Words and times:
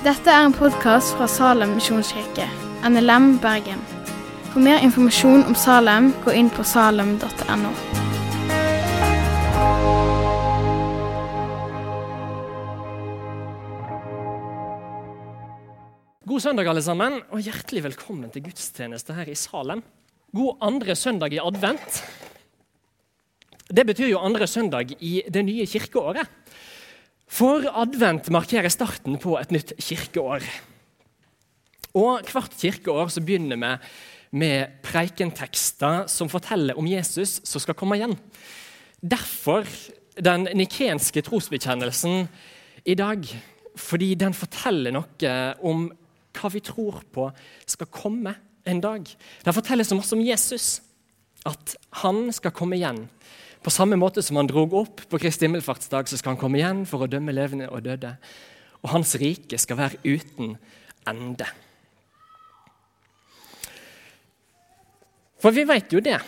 Dette 0.00 0.32
er 0.32 0.46
en 0.46 0.54
podkast 0.56 1.10
fra 1.12 1.26
Salem 1.28 1.74
misjonskirke, 1.76 2.46
NLM 2.88 3.34
Bergen. 3.42 3.82
For 4.48 4.64
mer 4.64 4.80
informasjon 4.80 5.42
om 5.44 5.52
Salem, 5.52 6.06
gå 6.24 6.32
inn 6.40 6.48
på 6.48 6.64
salem.no. 6.64 7.72
God 16.24 16.46
søndag, 16.46 16.72
alle 16.72 16.80
sammen, 16.80 17.20
og 17.28 17.44
hjertelig 17.44 17.84
velkommen 17.90 18.32
til 18.32 18.48
gudstjeneste 18.48 19.20
her 19.20 19.28
i 19.28 19.36
Salem. 19.36 19.84
God 20.32 20.64
andre 20.64 20.96
søndag 20.96 21.36
i 21.36 21.44
advent. 21.44 22.00
Det 23.68 23.84
betyr 23.84 24.14
jo 24.14 24.24
andre 24.24 24.48
søndag 24.48 24.96
i 24.96 25.18
det 25.28 25.44
nye 25.44 25.68
kirkeåret. 25.68 26.39
For 27.30 27.62
advent 27.70 28.30
markerer 28.34 28.72
starten 28.72 29.18
på 29.22 29.36
et 29.38 29.52
nytt 29.54 29.76
kirkeår. 29.78 30.44
Og 31.94 32.26
Hvert 32.26 32.56
kirkeår 32.58 33.12
så 33.14 33.22
begynner 33.22 33.58
vi 33.60 33.70
med 34.40 34.82
preikentekster 34.86 36.04
som 36.10 36.30
forteller 36.30 36.78
om 36.78 36.86
Jesus 36.86 37.38
som 37.46 37.62
skal 37.62 37.78
komme 37.78 37.98
igjen. 37.98 38.16
Derfor 39.00 39.66
den 40.18 40.48
nikenske 40.58 41.22
trosbekjennelsen 41.26 42.28
i 42.84 42.94
dag. 42.98 43.24
Fordi 43.78 44.14
den 44.18 44.34
forteller 44.34 44.94
noe 44.94 45.34
om 45.66 45.86
hva 46.36 46.50
vi 46.52 46.62
tror 46.62 47.00
på 47.14 47.28
skal 47.66 47.90
komme 47.94 48.34
en 48.68 48.82
dag. 48.82 49.06
Den 49.44 49.56
forteller 49.56 49.86
så 49.86 49.98
masse 49.98 50.16
om 50.16 50.24
Jesus. 50.24 50.80
At 51.46 51.76
han 52.02 52.28
skal 52.34 52.52
komme 52.52 52.76
igjen. 52.76 53.06
På 53.60 53.72
samme 53.72 53.98
måte 54.00 54.22
som 54.24 54.38
han 54.40 54.48
drog 54.48 54.72
opp 54.78 55.02
på 55.10 55.20
Kristi 55.20 55.44
himmelfartsdag, 55.44 56.08
så 56.08 56.16
skal 56.16 56.34
han 56.34 56.40
komme 56.40 56.60
igjen 56.60 56.86
for 56.88 57.04
å 57.04 57.10
dømme 57.10 57.34
levende 57.36 57.68
og 57.68 57.84
døde. 57.84 58.14
Og 58.80 58.92
hans 58.94 59.12
rike 59.20 59.58
skal 59.60 59.76
være 59.82 60.00
uten 60.06 60.54
ende. 61.08 61.48
For 65.40 65.56
vi 65.56 65.64
vet 65.68 65.92
jo 65.92 66.00
det, 66.04 66.18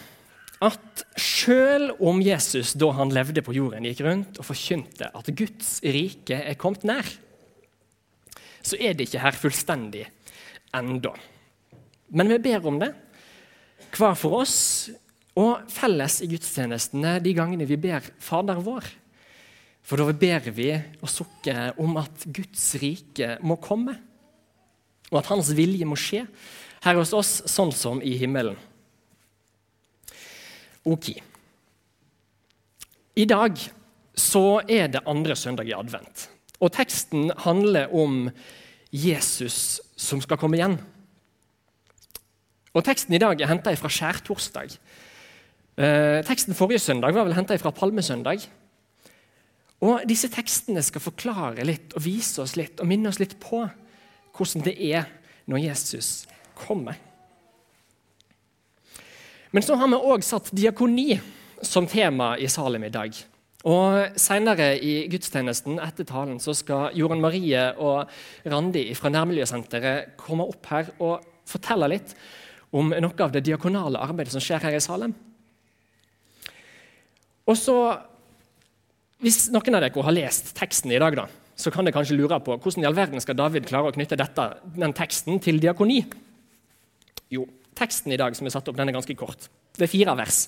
at 0.63 1.05
selv 1.19 1.99
om 2.05 2.21
Jesus 2.23 2.73
da 2.79 2.93
han 2.97 3.13
levde 3.13 3.43
på 3.45 3.55
jorden, 3.57 3.89
gikk 3.89 4.05
rundt 4.07 4.39
og 4.39 4.47
forkynte 4.47 5.09
at 5.11 5.31
Guds 5.37 5.79
rike 5.85 6.39
er 6.39 6.59
kommet 6.61 6.85
nær, 6.89 7.09
så 8.63 8.79
er 8.79 8.95
det 8.95 9.09
ikke 9.09 9.25
her 9.25 9.37
fullstendig 9.37 10.05
enda. 10.77 11.17
Men 12.13 12.31
vi 12.31 12.39
ber 12.45 12.69
om 12.69 12.79
det, 12.81 12.93
hver 13.93 14.15
for 14.17 14.39
oss, 14.45 14.91
og 15.39 15.69
felles 15.73 16.19
i 16.25 16.29
gudstjenestene 16.29 17.17
de 17.25 17.33
gangene 17.37 17.67
vi 17.69 17.79
ber 17.81 18.05
Fader 18.21 18.61
vår. 18.65 18.89
For 19.83 19.99
da 19.99 20.15
ber 20.15 20.49
vi 20.55 20.71
og 21.01 21.11
sukker 21.11 21.79
om 21.83 21.97
at 22.01 22.27
Guds 22.29 22.67
rike 22.83 23.37
må 23.43 23.57
komme, 23.63 23.97
og 25.11 25.21
at 25.21 25.31
Hans 25.33 25.51
vilje 25.57 25.89
må 25.89 25.99
skje 25.99 26.27
her 26.83 26.99
hos 26.99 27.13
oss, 27.17 27.41
sånn 27.51 27.73
som 27.75 28.01
i 28.05 28.15
himmelen. 28.21 28.59
Ok. 30.89 31.13
I 33.15 33.27
dag 33.29 33.59
så 34.19 34.63
er 34.67 34.89
det 34.91 35.05
andre 35.09 35.37
søndag 35.39 35.69
i 35.69 35.77
advent. 35.77 36.27
Og 36.63 36.73
teksten 36.75 37.31
handler 37.45 37.93
om 37.95 38.27
Jesus 38.93 39.81
som 39.97 40.21
skal 40.23 40.39
komme 40.41 40.59
igjen. 40.59 40.77
Og 42.73 42.85
Teksten 42.87 43.13
i 43.13 43.21
dag 43.21 43.41
er 43.41 43.51
henta 43.51 43.73
fra 43.77 43.91
skjærtorsdag. 43.93 44.77
Eh, 45.73 46.21
teksten 46.29 46.55
forrige 46.55 46.83
søndag 46.85 47.15
var 47.17 47.25
vel 47.25 47.37
henta 47.37 47.57
fra 47.57 47.73
palmesøndag. 47.73 48.45
Og 49.83 50.03
Disse 50.09 50.29
tekstene 50.31 50.83
skal 50.85 51.03
forklare 51.03 51.65
litt 51.65 51.95
og 51.97 52.05
vise 52.05 52.43
oss 52.45 52.59
litt 52.61 52.81
og 52.81 52.91
minne 52.91 53.09
oss 53.09 53.21
litt 53.23 53.39
på 53.41 53.65
hvordan 54.37 54.67
det 54.67 54.77
er 54.77 55.09
når 55.49 55.65
Jesus 55.65 56.27
kommer. 56.55 57.01
Men 59.53 59.65
så 59.65 59.77
har 59.77 59.89
vi 59.89 59.99
òg 59.99 60.23
satt 60.25 60.53
diakoni 60.53 61.17
som 61.63 61.89
tema 61.89 62.37
i 62.39 62.49
Salem 62.49 62.85
i 62.85 62.93
dag. 62.93 63.17
Og 63.69 64.19
Senere 64.19 64.75
i 64.83 65.07
gudstjenesten 65.11 65.81
etter 65.83 66.07
talen 66.09 66.41
så 66.43 66.55
skal 66.57 66.97
Jorunn 66.99 67.21
Marie 67.23 67.69
og 67.79 68.11
Randi 68.49 68.89
fra 68.99 69.13
Nærmiljøsenteret 69.13 70.17
komme 70.21 70.47
opp 70.49 70.71
her 70.73 70.95
og 70.99 71.27
fortelle 71.49 71.91
litt 71.93 72.17
om 72.73 72.91
noe 72.93 73.23
av 73.23 73.35
det 73.35 73.45
diakonale 73.47 74.01
arbeidet 74.03 74.35
som 74.35 74.43
skjer 74.43 74.65
her 74.65 74.79
i 74.79 74.83
Salem. 74.83 75.15
Og 77.49 77.59
så, 77.59 77.77
Hvis 79.23 79.47
noen 79.55 79.77
av 79.79 79.85
dere 79.85 80.03
har 80.03 80.15
lest 80.17 80.49
teksten 80.59 80.91
i 80.91 80.99
dag, 80.99 81.15
da, 81.15 81.29
så 81.55 81.71
kan 81.71 81.87
dere 81.87 81.95
kanskje 81.95 82.17
lure 82.19 82.41
på 82.43 82.57
hvordan 82.59 82.83
i 82.83 82.89
all 82.89 82.97
verden 82.97 83.23
skal 83.23 83.37
David 83.39 83.69
klare 83.69 83.93
å 83.93 83.95
knytte 83.95 84.19
dette, 84.19 84.47
den 84.75 84.95
teksten 84.99 85.39
til 85.39 85.61
diakoni. 85.63 86.01
Jo, 87.31 87.47
teksten 87.79 88.11
i 88.11 88.19
dag 88.19 88.35
som 88.35 88.49
er 88.49 88.55
satt 88.57 88.67
opp, 88.67 88.77
den 88.81 88.91
er 88.91 88.97
ganske 88.97 89.15
kort. 89.15 89.47
Det 89.79 89.87
er 89.87 89.93
fire 89.93 90.17
vers 90.19 90.41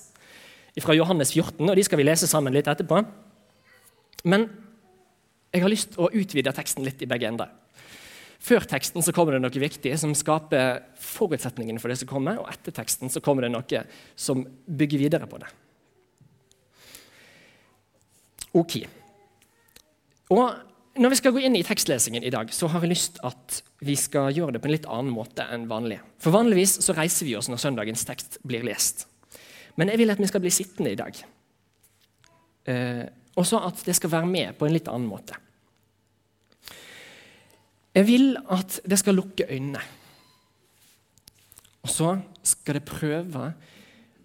fra 0.83 0.97
Johannes 0.99 1.31
14, 1.31 1.63
og 1.63 1.77
de 1.79 1.85
skal 1.87 2.01
vi 2.01 2.09
lese 2.09 2.27
sammen 2.27 2.55
litt 2.57 2.67
etterpå. 2.67 2.99
Men 4.27 4.49
jeg 5.55 5.63
har 5.63 5.71
lyst 5.71 5.95
til 5.95 6.03
å 6.03 6.11
utvide 6.11 6.55
teksten 6.57 6.83
litt 6.83 7.03
i 7.05 7.09
begge 7.11 7.31
ender. 7.31 7.53
Før 8.45 8.67
teksten 8.69 9.05
så 9.07 9.15
kommer 9.15 9.37
det 9.37 9.45
noe 9.45 9.63
viktig 9.63 9.95
som 10.01 10.13
skaper 10.19 10.83
forutsetningene 11.01 11.81
for 11.81 11.93
det 11.93 12.01
som 12.03 12.11
kommer, 12.11 12.43
og 12.43 12.51
etter 12.51 12.75
teksten 12.75 13.13
så 13.13 13.23
kommer 13.25 13.47
det 13.47 13.55
noe 13.55 13.85
som 14.19 14.43
bygger 14.67 15.07
videre 15.07 15.31
på 15.31 15.39
det. 15.41 15.49
Ok. 18.55 18.79
Og 20.35 20.71
Når 20.95 21.11
vi 21.11 21.17
skal 21.19 21.33
gå 21.35 21.41
inn 21.43 21.57
i 21.59 21.65
tekstlesingen 21.67 22.23
i 22.23 22.31
dag, 22.31 22.53
så 22.55 22.69
har 22.71 22.85
jeg 22.85 22.93
lyst 22.93 23.17
at 23.27 23.57
vi 23.83 23.97
skal 23.99 24.29
gjøre 24.31 24.55
det 24.55 24.61
på 24.63 24.69
en 24.69 24.75
litt 24.77 24.85
annen 24.87 25.11
måte 25.11 25.43
enn 25.51 25.65
vanlig. 25.67 25.97
For 26.23 26.31
Vanligvis 26.31 26.77
så 26.87 26.95
reiser 26.95 27.27
vi 27.27 27.35
oss 27.35 27.49
når 27.51 27.59
søndagens 27.65 28.07
tekst 28.07 28.39
blir 28.47 28.63
lest. 28.63 29.09
Men 29.75 29.91
jeg 29.91 29.99
vil 29.99 30.15
at 30.15 30.23
vi 30.23 30.29
skal 30.31 30.45
bli 30.45 30.53
sittende 30.55 30.93
i 30.95 31.01
dag. 31.01 31.19
Eh, 32.71 33.03
og 33.35 33.43
så 33.43 33.59
at 33.67 33.83
det 33.83 33.97
skal 33.99 34.13
være 34.15 34.31
med 34.31 34.55
på 34.55 34.69
en 34.69 34.77
litt 34.77 34.93
annen 34.93 35.11
måte. 35.11 35.35
Jeg 37.95 38.07
vil 38.07 38.39
at 38.55 38.79
det 38.87 39.03
skal 39.03 39.19
lukke 39.19 39.51
øynene. 39.51 39.83
Og 41.83 41.91
så 41.91 42.15
skal 42.47 42.79
det 42.79 42.87
prøve 42.87 43.51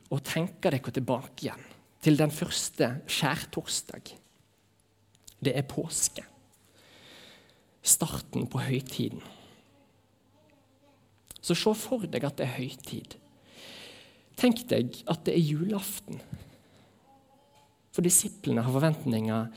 å 0.09 0.21
tenke 0.21 0.69
dere 0.69 0.93
tilbake 0.93 1.47
igjen 1.47 1.65
til 2.03 2.17
den 2.19 2.31
første 2.33 2.93
skjærtorsdag. 3.09 4.18
Det 5.43 5.55
er 5.55 5.67
påske. 5.67 6.25
Starten 7.81 8.47
på 8.51 8.61
høytiden. 8.63 9.23
Så 11.39 11.55
se 11.55 11.73
for 11.79 12.03
deg 12.05 12.25
at 12.27 12.37
det 12.37 12.45
er 12.45 12.57
høytid. 12.59 13.15
Tenk 14.39 14.65
deg 14.71 15.01
at 15.09 15.23
det 15.27 15.35
er 15.35 15.43
julaften. 15.43 16.19
For 17.95 18.05
disiplene 18.05 18.63
har 18.63 18.75
forventninger 18.75 19.47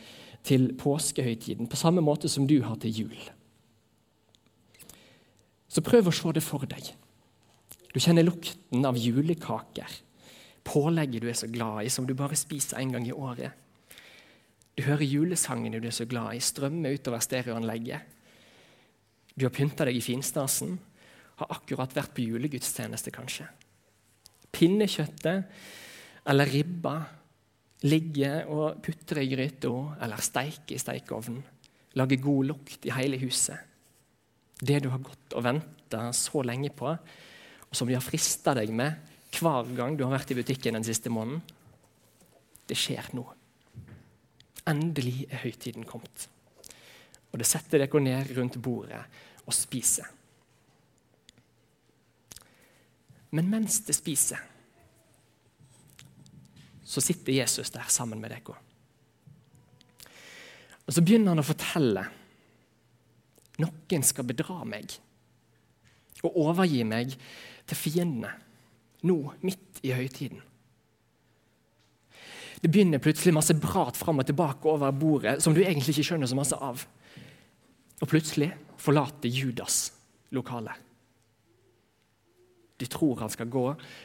til 0.46 0.72
påskehøytiden 0.78 1.68
på 1.70 1.78
samme 1.78 2.02
måte 2.02 2.30
som 2.30 2.46
du 2.50 2.60
har 2.64 2.78
til 2.82 3.02
jul. 3.02 3.18
Så 5.72 5.84
prøv 5.84 6.10
å 6.10 6.14
se 6.14 6.32
det 6.36 6.42
for 6.44 6.66
deg. 6.68 6.92
Du 7.92 8.00
kjenner 8.00 8.26
lukten 8.26 8.84
av 8.88 8.98
julekaker. 8.98 10.00
Pålegget 10.64 11.22
du 11.22 11.28
er 11.30 11.36
så 11.36 11.48
glad 11.50 11.84
i, 11.84 11.92
som 11.92 12.06
du 12.06 12.14
bare 12.16 12.38
spiser 12.38 12.80
en 12.80 12.94
gang 12.94 13.06
i 13.08 13.14
året. 13.14 13.52
Du 14.76 14.84
hører 14.86 15.04
julesangene 15.04 15.80
du 15.82 15.88
er 15.88 15.94
så 15.94 16.06
glad 16.08 16.36
i, 16.36 16.40
strømme 16.40 16.94
utover 16.94 17.20
stereoanlegget. 17.20 18.00
Du 19.36 19.46
har 19.46 19.54
pynta 19.54 19.86
deg 19.88 19.96
i 19.96 20.04
finstasen, 20.04 20.78
har 21.40 21.52
akkurat 21.52 21.92
vært 21.96 22.12
på 22.16 22.24
julegudstjeneste, 22.24 23.12
kanskje. 23.12 23.48
Pinnekjøttet 24.52 26.28
eller 26.28 26.50
ribba 26.52 26.96
ligger 27.88 28.48
og 28.52 28.82
putter 28.84 29.22
i 29.22 29.28
gryta 29.32 29.72
eller 30.04 30.22
steiker 30.22 30.76
i 30.76 30.80
stekeovnen. 30.80 31.42
Lager 31.98 32.24
god 32.24 32.48
lukt 32.52 32.86
i 32.88 32.94
hele 32.94 33.18
huset. 33.20 33.58
Det 34.62 34.78
du 34.84 34.88
har 34.92 35.02
gått 35.02 35.34
og 35.36 35.44
venta 35.44 36.06
så 36.16 36.44
lenge 36.46 36.70
på, 36.72 36.92
og 36.92 37.76
som 37.76 37.88
de 37.88 37.96
har 37.96 38.04
frista 38.04 38.54
deg 38.56 38.70
med 38.72 39.10
hver 39.32 39.68
gang 39.76 39.96
du 39.96 40.04
har 40.04 40.14
vært 40.14 40.32
i 40.32 40.38
butikken 40.38 40.76
den 40.78 40.86
siste 40.86 41.10
måneden. 41.12 41.42
Det 42.68 42.76
skjer 42.78 43.10
nå. 43.16 43.24
Endelig 44.68 45.26
er 45.30 45.42
høytiden 45.42 45.86
kommet. 45.88 46.28
Og 47.32 47.40
det 47.40 47.48
setter 47.48 47.82
dere 47.82 48.02
ned 48.02 48.34
rundt 48.36 48.58
bordet 48.62 49.00
og 49.46 49.54
spiser. 49.56 50.06
Men 53.32 53.48
mens 53.48 53.80
det 53.86 53.96
spiser, 53.96 54.42
så 56.84 57.00
sitter 57.00 57.32
Jesus 57.32 57.72
der 57.72 57.88
sammen 57.88 58.20
med 58.20 58.30
dere. 58.34 58.58
Og 60.86 60.92
Så 60.92 61.00
begynner 61.00 61.32
han 61.32 61.40
å 61.40 61.46
fortelle. 61.46 62.04
Noen 63.62 64.04
skal 64.04 64.26
bedra 64.28 64.64
meg 64.68 64.92
og 66.22 66.36
overgi 66.44 66.82
meg 66.86 67.14
til 67.66 67.78
fiendene 67.78 68.30
nå, 69.08 69.16
midt 69.42 69.80
i 69.82 69.94
høytiden. 69.96 70.42
Det 72.62 72.70
begynner 72.70 73.02
plutselig 73.02 73.34
masse 73.34 73.54
brat 73.58 73.96
fram 73.98 74.22
og 74.22 74.28
tilbake 74.28 74.70
over 74.70 74.94
bordet 74.94 75.40
som 75.42 75.54
du 75.54 75.64
egentlig 75.64 75.96
ikke 75.96 76.12
skjønner 76.12 76.30
så 76.30 76.38
masse 76.38 76.58
av. 76.62 76.84
Og 77.98 78.10
plutselig 78.10 78.52
forlater 78.78 79.30
Judas' 79.30 79.90
lokale. 80.30 80.74
De 82.78 82.86
tror 82.90 83.18
han 83.18 83.30
skal 83.30 83.50
gå 83.50 83.64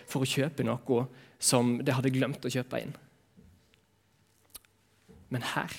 for 0.09 0.25
å 0.25 0.30
kjøpe 0.30 0.65
noe 0.65 1.06
som 1.38 1.77
de 1.86 1.94
hadde 1.94 2.13
glemt 2.13 2.45
å 2.45 2.51
kjøpe 2.54 2.81
inn. 2.81 2.98
Men 5.30 5.45
her 5.54 5.74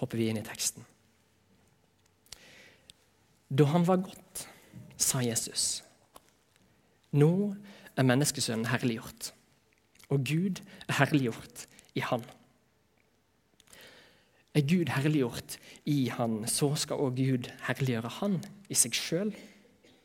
hopper 0.00 0.20
vi 0.20 0.28
inn 0.28 0.40
i 0.40 0.44
teksten. 0.44 0.84
Da 3.50 3.66
han 3.72 3.84
var 3.88 4.04
gått, 4.04 4.46
sa 5.00 5.22
Jesus, 5.24 5.80
nå 7.16 7.32
er 7.96 8.06
menneskesønnen 8.06 8.68
herliggjort, 8.70 9.32
og 10.12 10.24
Gud 10.28 10.60
er 10.86 11.00
herliggjort 11.00 11.66
i 11.94 12.02
Han. 12.04 12.24
Er 14.54 14.66
Gud 14.66 14.90
herliggjort 14.90 15.58
i 15.86 16.08
Han, 16.16 16.42
så 16.50 16.72
skal 16.74 17.02
også 17.02 17.16
Gud 17.16 17.50
herliggjøre 17.68 18.14
Han 18.20 18.40
i 18.68 18.78
seg 18.78 18.96
sjøl. 18.98 19.34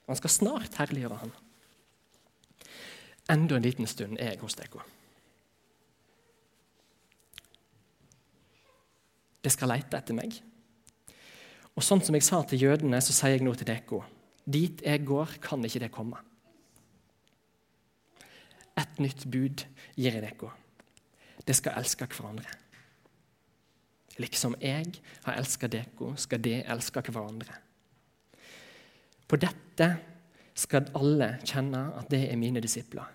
Han 0.06 0.20
skal 0.20 0.34
snart 0.34 0.78
herliggjøre 0.82 1.22
Han. 1.24 1.34
Enda 3.34 3.58
en 3.58 3.66
liten 3.66 3.90
stund 3.90 4.20
er 4.20 4.36
jeg 4.36 4.44
hos 4.44 4.58
dere. 4.58 4.84
Det 9.42 9.54
skal 9.54 9.70
lete 9.74 9.98
etter 9.98 10.18
meg. 10.18 10.38
Og 11.76 11.84
sånn 11.84 12.02
som 12.06 12.16
jeg 12.18 12.26
sa 12.26 12.40
til 12.48 12.68
jødene, 12.68 13.02
så 13.02 13.14
sier 13.14 13.36
jeg 13.36 13.46
nå 13.46 13.54
til 13.58 13.68
dere 13.70 14.06
dit 14.46 14.82
jeg 14.86 15.02
går, 15.06 15.40
kan 15.42 15.64
ikke 15.66 15.82
det 15.82 15.92
komme. 15.94 16.20
Et 18.78 19.02
nytt 19.02 19.26
bud 19.32 19.66
gir 19.96 20.14
jeg 20.14 20.22
dere. 20.22 20.52
Det 21.46 21.56
skal 21.56 21.78
elske 21.80 22.08
hverandre. 22.10 22.50
Liksom 24.18 24.56
jeg 24.62 24.94
har 25.26 25.38
elsket 25.38 25.74
dere, 25.76 26.12
skal 26.18 26.42
de 26.42 26.62
elske 26.64 27.04
hverandre. 27.10 27.58
På 29.28 29.38
dette 29.42 29.90
skal 30.56 30.88
alle 30.96 31.36
kjenne 31.44 31.82
at 32.00 32.08
det 32.12 32.24
er 32.30 32.40
mine 32.40 32.64
disipler. 32.64 33.10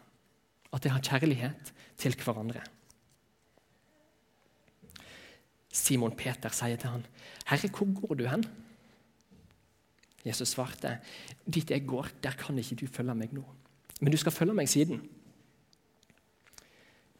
At 0.71 0.85
de 0.85 0.93
har 0.93 1.03
kjærlighet 1.03 1.73
til 1.99 2.15
hverandre. 2.21 2.63
Simon 5.71 6.17
Peter 6.17 6.51
sier 6.51 6.77
til 6.77 6.91
han, 6.91 7.07
'Herre, 7.47 7.69
hvor 7.71 8.01
går 8.01 8.15
du 8.15 8.27
hen?' 8.27 8.45
Jesus 10.25 10.49
svarte, 10.49 10.99
'Dit 11.47 11.71
jeg 11.71 11.87
går, 11.87 12.09
der 12.23 12.31
kan 12.31 12.59
ikke 12.59 12.75
du 12.75 12.87
følge 12.87 13.15
meg 13.15 13.33
nå.' 13.33 13.55
'Men 14.01 14.13
du 14.13 14.17
skal 14.17 14.33
følge 14.33 14.55
meg 14.55 14.69
siden.' 14.69 15.09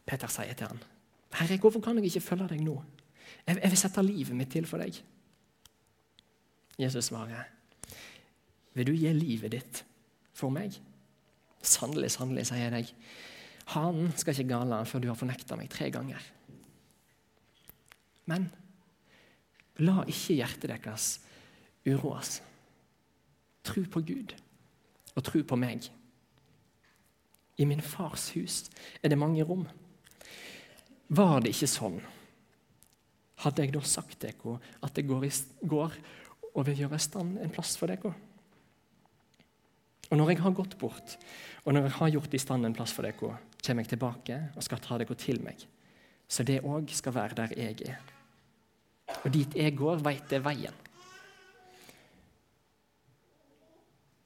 Peter 0.05 0.27
sier 0.27 0.53
til 0.53 0.67
han, 0.67 0.83
'Herre, 1.31 1.57
hvorfor 1.57 1.79
kan 1.79 1.95
jeg 1.97 2.05
ikke 2.05 2.21
følge 2.21 2.47
deg 2.47 2.61
nå?' 2.61 2.83
'Jeg, 3.47 3.59
jeg 3.63 3.71
vil 3.71 3.77
sette 3.77 4.03
livet 4.03 4.35
mitt 4.35 4.51
til 4.51 4.65
for 4.65 4.77
deg.' 4.77 5.03
Jesus 6.79 7.05
svarer, 7.05 7.43
'Vil 8.73 8.87
du 8.87 8.91
gi 8.91 9.13
livet 9.13 9.51
ditt 9.51 9.85
for 10.33 10.49
meg?' 10.49 10.81
Sannelig, 11.61 12.11
sannelig, 12.11 12.47
sier 12.49 12.57
jeg 12.57 12.71
deg. 12.73 12.93
Han 13.75 14.11
skal 14.17 14.33
ikke 14.33 14.49
gale 14.49 14.85
før 14.85 14.99
du 14.99 15.07
har 15.11 15.19
fornekta 15.19 15.55
meg 15.55 15.69
tre 15.69 15.91
ganger. 15.93 16.21
Men 18.25 18.49
la 19.81 20.01
ikke 20.09 20.39
hjertet 20.39 20.71
deres 20.71 21.19
uroes. 21.85 22.39
Tro 23.63 23.83
på 23.93 24.01
Gud 24.01 24.33
og 25.15 25.23
tro 25.27 25.43
på 25.45 25.59
meg. 25.59 25.85
I 27.61 27.67
min 27.69 27.81
fars 27.81 28.31
hus 28.33 28.63
er 29.03 29.13
det 29.13 29.19
mange 29.21 29.45
rom. 29.45 29.67
Var 31.11 31.41
det 31.43 31.51
ikke 31.51 31.67
sånn, 31.67 31.97
hadde 33.43 33.65
jeg 33.65 33.73
da 33.75 33.81
sagt 33.83 34.21
dere 34.23 34.57
at 34.85 34.93
det 34.95 35.03
går, 35.09 35.25
går 35.67 35.97
og 36.51 36.67
vil 36.67 36.85
gjøre 36.85 36.99
i 36.99 37.03
stand 37.03 37.41
en 37.41 37.51
plass 37.51 37.73
for 37.79 37.91
dere? 37.91 38.13
Og 40.11 40.19
når 40.19 40.33
jeg 40.33 40.41
har 40.43 40.55
gått 40.55 40.77
bort, 40.79 41.17
og 41.63 41.75
når 41.75 41.87
jeg 41.87 41.95
har 41.97 42.13
gjort 42.15 42.33
i 42.35 42.41
stand 42.43 42.67
en 42.67 42.75
plass 42.75 42.95
for 42.95 43.07
dere, 43.07 43.35
kommer 43.59 43.83
jeg 43.83 43.93
tilbake 43.93 44.39
og 44.55 44.63
skal 44.63 44.83
ta 44.83 44.99
dere 45.01 45.19
til 45.19 45.43
meg, 45.43 45.67
så 46.31 46.47
det 46.47 46.61
òg 46.63 46.91
skal 46.95 47.15
være 47.15 47.39
der 47.41 47.55
jeg 47.59 47.83
er. 47.91 47.99
Og 49.25 49.31
dit 49.35 49.55
jeg 49.59 49.75
går, 49.75 49.99
veit 50.03 50.31
jeg 50.31 50.43
veien. 50.43 50.77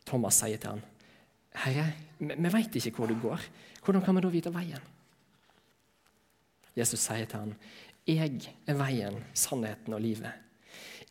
Thomas 0.05 0.37
sier 0.37 0.61
til 0.61 0.75
han, 0.75 0.83
'Herre, 1.55 1.93
vi 2.19 2.49
veit 2.53 2.75
ikke 2.75 2.91
hvor 2.93 3.07
du 3.07 3.17
går. 3.17 3.41
Hvordan 3.81 4.03
kan 4.05 4.15
vi 4.15 4.21
da 4.21 4.29
vite 4.29 4.53
veien?' 4.53 4.94
Jesus 6.75 6.99
sier 6.99 7.25
til 7.25 7.39
ham, 7.39 7.53
'Jeg 8.07 8.53
er 8.67 8.73
veien, 8.73 9.23
sannheten 9.33 9.93
og 9.93 10.01
livet.' 10.01 10.41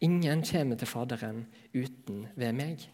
Ingen 0.01 0.43
kommer 0.43 0.77
til 0.77 0.87
Faderen 0.87 1.47
uten 1.75 2.27
ved 2.37 2.53
meg. 2.53 2.91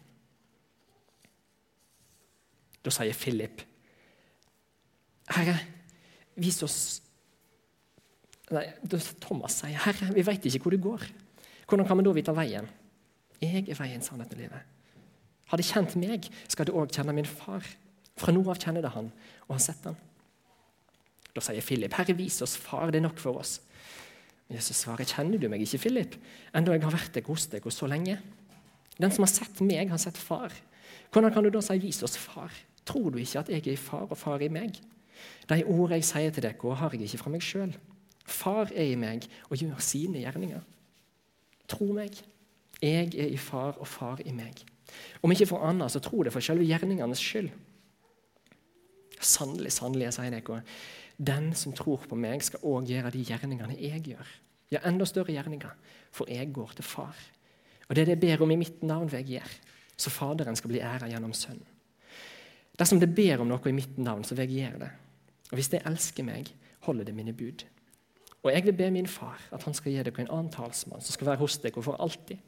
Da 2.85 2.91
sier 2.91 3.13
Philip, 3.13 3.63
'Herre, 5.31 5.59
vis 6.37 6.63
oss 6.63 7.03
Nei, 8.51 8.67
Thomas 9.21 9.53
sier, 9.53 9.79
'Herre, 9.79 10.15
vi 10.15 10.27
veit 10.27 10.45
ikke 10.45 10.59
hvor 10.59 10.71
du 10.71 10.79
går.' 10.79 11.11
Hvordan 11.71 11.87
kan 11.87 11.99
vi 11.99 12.03
da 12.03 12.13
vite 12.13 12.33
veien? 12.35 12.69
Jeg 13.41 13.69
er 13.69 13.79
veien, 13.79 14.03
sannheten 14.03 14.35
og 14.35 14.41
livet. 14.43 14.63
Har 15.45 15.57
de 15.57 15.63
kjent 15.63 15.97
meg, 15.97 16.27
skal 16.49 16.67
de 16.67 16.73
òg 16.73 16.91
kjenne 16.91 17.15
min 17.15 17.27
far. 17.27 17.63
Fra 18.19 18.33
nå 18.35 18.43
av 18.51 18.59
kjenner 18.59 18.83
de 18.83 18.91
han, 18.91 19.13
og 19.47 19.55
har 19.55 19.63
sett 19.63 19.87
han. 19.87 19.97
Da 21.35 21.41
sier 21.41 21.63
Philip, 21.63 21.93
'Herre, 21.93 22.17
vis 22.17 22.43
oss 22.43 22.57
far, 22.57 22.91
det 22.91 22.99
er 22.99 23.09
nok 23.09 23.19
for 23.19 23.39
oss.' 23.39 23.61
Jesus 24.51 24.77
svarer, 24.77 25.05
'Kjenner 25.05 25.39
du 25.39 25.49
meg 25.49 25.61
ikke, 25.61 25.79
Philip, 25.79 26.17
enda 26.55 26.73
jeg 26.73 26.83
har 26.83 26.91
vært 26.91 27.15
deg 27.15 27.27
hos 27.27 27.47
deg 27.47 27.63
så 27.73 27.87
lenge?' 27.87 28.19
Den 29.01 29.11
som 29.11 29.23
har 29.23 29.33
sett 29.33 29.61
meg, 29.61 29.89
har 29.89 29.97
sett 29.97 30.17
far. 30.17 30.53
Hvordan 31.13 31.33
kan 31.33 31.45
du 31.45 31.51
da 31.51 31.61
si 31.61 31.79
'vis 31.79 32.03
oss 32.03 32.17
far'? 32.17 32.53
Tror 32.85 33.11
du 33.11 33.19
ikke 33.19 33.39
at 33.39 33.49
jeg 33.49 33.67
er 33.67 33.73
i 33.73 33.77
far, 33.77 34.07
og 34.11 34.19
far 34.19 34.41
i 34.41 34.49
meg? 34.49 34.81
De 35.49 35.65
ord 35.65 35.91
jeg 35.91 36.05
sier 36.05 36.31
til 36.31 36.43
dere, 36.43 36.75
har 36.75 36.91
jeg 36.91 37.03
ikke 37.03 37.19
fra 37.19 37.31
meg 37.31 37.43
sjøl. 37.43 37.75
Far 38.27 38.71
er 38.75 38.93
i 38.93 38.95
meg 38.95 39.27
og 39.51 39.59
gjør 39.59 39.81
sine 39.83 40.23
gjerninger. 40.23 40.61
Tro 41.69 41.93
meg. 41.93 42.11
Jeg 42.83 43.15
er 43.15 43.27
i 43.27 43.37
far, 43.37 43.77
og 43.79 43.87
far 43.87 44.21
i 44.25 44.33
meg. 44.33 44.63
Om 45.23 45.31
ikke 45.31 45.47
for 45.47 45.67
annet, 45.67 45.93
så 45.93 46.01
tro 46.01 46.23
det 46.23 46.33
for 46.33 46.41
selve 46.41 46.65
gjerningenes 46.65 47.19
skyld. 47.19 47.51
Sannelig, 49.21 49.73
sannelig, 49.77 50.09
jeg 50.09 50.17
sier 50.17 50.37
dere, 50.37 50.61
den 51.21 51.51
som 51.59 51.75
tror 51.77 52.07
på 52.09 52.17
meg, 52.17 52.41
skal 52.45 52.63
òg 52.65 52.89
gjøre 52.89 53.13
de 53.13 53.25
gjerningene 53.29 53.77
jeg 53.77 54.01
gjør. 54.13 54.31
Ja, 54.73 54.81
enda 54.89 55.05
større 55.09 55.35
gjerninger, 55.35 55.75
for 56.15 56.31
jeg 56.31 56.53
går 56.55 56.73
til 56.79 56.87
far. 56.87 57.19
Og 57.89 57.97
det 57.97 58.05
er 58.05 58.13
det 58.13 58.17
jeg 58.17 58.23
ber 58.23 58.47
om 58.47 58.55
i 58.55 58.61
mitt 58.61 58.85
navn, 58.87 59.11
jeg 59.13 59.27
gjøre, 59.29 59.59
så 60.01 60.13
Faderen 60.15 60.57
skal 60.57 60.73
bli 60.73 60.81
æra 60.81 61.11
gjennom 61.11 61.35
Sønnen. 61.37 61.67
Dersom 62.79 63.01
det 63.03 63.11
ber 63.13 63.43
om 63.43 63.51
noe 63.51 63.69
i 63.69 63.77
mitt 63.77 63.99
navn, 64.01 64.25
så 64.25 64.37
vil 64.39 64.49
jeg 64.49 64.65
gjøre 64.65 64.87
det. 64.87 64.91
Og 65.51 65.59
hvis 65.59 65.69
det 65.69 65.83
elsker 65.85 66.25
meg, 66.25 66.49
holder 66.87 67.11
det 67.11 67.17
mine 67.19 67.35
bud. 67.37 67.67
Og 68.41 68.55
jeg 68.55 68.65
vil 68.65 68.77
be 68.79 68.89
min 68.95 69.11
far 69.11 69.43
at 69.53 69.67
han 69.67 69.77
skal 69.77 69.93
gi 69.93 70.01
dere 70.01 70.23
en 70.23 70.33
annen 70.33 70.53
talsmann 70.55 71.03
som 71.05 71.13
skal 71.13 71.33
være 71.33 71.43
hos 71.43 71.59
dere 71.61 71.83
for 71.85 72.01
alltid. 72.01 72.39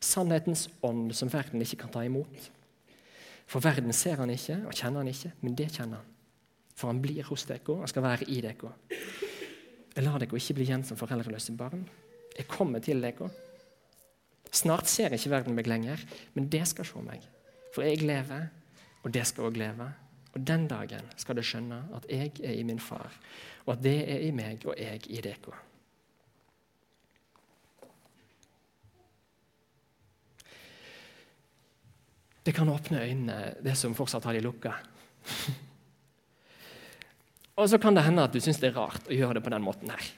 Sannhetens 0.00 0.68
ånd 0.86 1.10
som 1.16 1.32
verden 1.32 1.64
ikke 1.64 1.82
kan 1.82 1.92
ta 1.96 2.04
imot. 2.06 2.50
For 3.50 3.64
verden 3.64 3.92
ser 3.96 4.20
han 4.22 4.30
ikke 4.30 4.60
og 4.68 4.76
kjenner 4.76 5.02
han 5.02 5.10
ikke, 5.10 5.32
men 5.40 5.56
det 5.58 5.72
kjenner 5.74 6.04
han. 6.04 6.16
For 6.76 6.90
han 6.90 7.02
blir 7.02 7.26
hos 7.28 7.44
dere 7.48 7.78
han 7.80 7.90
skal 7.90 8.06
være 8.06 8.28
i 8.28 8.40
dere. 8.44 8.74
Jeg 9.94 10.04
lar 10.06 10.20
dere 10.22 10.38
ikke 10.38 10.56
bli 10.56 10.68
igjen 10.68 10.84
som 10.86 10.98
foreldreløse 11.00 11.56
barn. 11.58 11.82
Jeg 12.36 12.48
kommer 12.48 12.82
til 12.84 13.02
dere. 13.02 13.30
Snart 14.50 14.88
ser 14.90 15.14
ikke 15.14 15.30
verden 15.30 15.54
meg 15.54 15.68
lenger, 15.70 16.02
men 16.34 16.48
det 16.50 16.66
skal 16.70 16.86
se 16.86 17.02
meg. 17.04 17.26
For 17.74 17.86
jeg 17.86 18.02
lever, 18.02 18.48
og 19.04 19.12
det 19.14 19.26
skal 19.28 19.50
òg 19.50 19.58
leve. 19.60 19.88
Og 20.34 20.46
den 20.46 20.68
dagen 20.70 21.10
skal 21.18 21.38
dere 21.38 21.46
skjønne 21.46 21.80
at 21.96 22.06
jeg 22.10 22.32
er 22.42 22.54
i 22.58 22.66
min 22.66 22.80
far, 22.82 23.10
og 23.66 23.74
at 23.76 23.82
det 23.82 23.98
er 24.10 24.22
i 24.26 24.30
meg 24.34 24.62
og 24.66 24.78
jeg 24.78 25.06
i 25.10 25.22
dere. 25.24 25.58
Det 32.46 32.54
kan 32.56 32.70
åpne 32.72 33.02
øynene, 33.04 33.54
det 33.62 33.76
som 33.76 33.94
fortsatt 33.94 34.24
har 34.24 34.32
de 34.34 34.40
lukka. 34.40 34.72
og 37.60 37.68
så 37.70 37.78
kan 37.80 37.96
det 37.96 38.06
hende 38.06 38.24
at 38.24 38.34
du 38.34 38.40
syns 38.42 38.60
det 38.62 38.70
er 38.70 38.78
rart 38.78 39.08
å 39.08 39.16
gjøre 39.16 39.38
det 39.38 39.44
på 39.44 39.52
den 39.52 39.64
måten 39.64 39.92
her. 39.92 40.10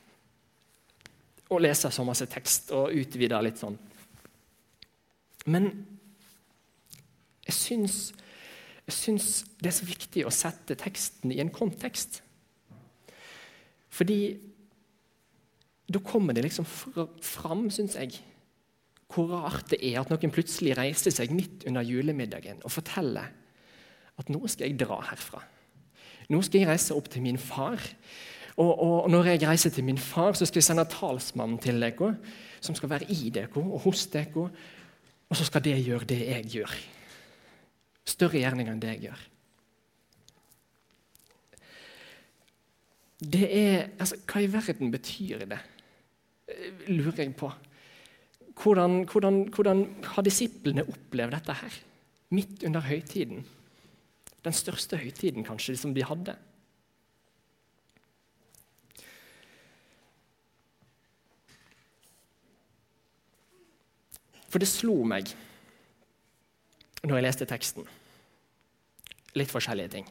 Og 1.53 1.63
lese 1.63 1.91
så 1.93 2.05
masse 2.07 2.27
tekst 2.31 2.73
og 2.77 2.95
utvide 2.97 3.41
litt 3.45 3.61
sånn. 3.61 3.77
Men 5.51 5.71
jeg 7.43 7.57
syns 7.59 8.03
jeg 8.83 8.95
syns 8.97 9.27
det 9.63 9.71
er 9.71 9.77
så 9.77 9.87
viktig 9.87 10.25
å 10.27 10.35
sette 10.35 10.75
teksten 10.79 11.33
i 11.35 11.39
en 11.43 11.53
kontekst. 11.55 12.19
Fordi 13.93 14.19
da 15.93 16.01
kommer 16.03 16.35
det 16.35 16.47
liksom 16.47 16.67
fram, 16.67 17.69
syns 17.71 17.95
jeg, 17.99 18.17
hvor 19.13 19.29
rart 19.35 19.71
det 19.71 19.83
er 19.85 20.01
at 20.01 20.11
noen 20.11 20.33
plutselig 20.33 20.75
reiser 20.79 21.15
seg 21.15 21.35
midt 21.37 21.67
under 21.69 21.85
julemiddagen 21.85 22.63
og 22.65 22.73
forteller 22.73 23.29
at 24.19 24.31
nå 24.33 24.41
skal 24.49 24.71
jeg 24.71 24.81
dra 24.81 24.99
herfra. 25.11 25.43
Nå 26.33 26.41
skal 26.45 26.63
jeg 26.63 26.71
reise 26.71 26.97
opp 26.97 27.11
til 27.13 27.25
min 27.25 27.39
far. 27.41 27.83
Og, 28.61 28.71
og 28.71 29.11
når 29.13 29.33
jeg 29.33 29.43
reiser 29.49 29.73
til 29.73 29.85
min 29.85 30.01
far, 30.01 30.37
så 30.37 30.47
skal 30.49 30.61
jeg 30.61 30.69
sende 30.71 30.87
talsmannen 30.89 31.61
til 31.61 31.81
dere, 31.81 32.15
som 32.61 32.77
skal 32.77 32.91
være 32.93 33.09
i 33.13 33.31
dere 33.33 33.61
og 33.61 33.83
hos 33.87 34.07
dere. 34.13 34.49
Og 35.29 35.37
så 35.39 35.45
skal 35.49 35.65
det 35.65 35.79
gjøre 35.85 36.09
det 36.09 36.21
jeg 36.27 36.49
gjør. 36.57 36.75
Større 38.09 38.41
gjerninger 38.43 38.75
enn 38.75 38.83
det 38.83 38.95
jeg 38.95 39.07
gjør. 39.09 39.29
Det 43.23 43.47
er, 43.47 43.77
altså, 44.03 44.19
Hva 44.27 44.43
i 44.43 44.51
verden 44.51 44.91
betyr 44.91 45.45
det? 45.47 45.61
Lurer 46.91 47.23
jeg 47.23 47.37
på. 47.39 47.53
Hvordan, 48.63 49.05
hvordan, 49.09 49.43
hvordan 49.55 49.87
har 50.05 50.23
disiplene 50.27 50.85
opplevd 50.85 51.37
dette 51.37 51.55
her? 51.63 51.77
Midt 52.35 52.65
under 52.67 52.81
høytiden. 52.85 53.47
Den 54.43 54.57
største 54.57 54.99
høytiden 54.99 55.47
kanskje 55.47 55.77
som 55.79 55.95
de 55.95 56.05
hadde. 56.07 56.35
For 64.53 64.61
det 64.61 64.69
slo 64.69 64.99
meg 65.09 65.31
når 67.03 67.17
jeg 67.17 67.25
leste 67.25 67.49
teksten. 67.49 67.87
Litt 69.39 69.51
forskjellige 69.51 69.95
ting 69.95 70.09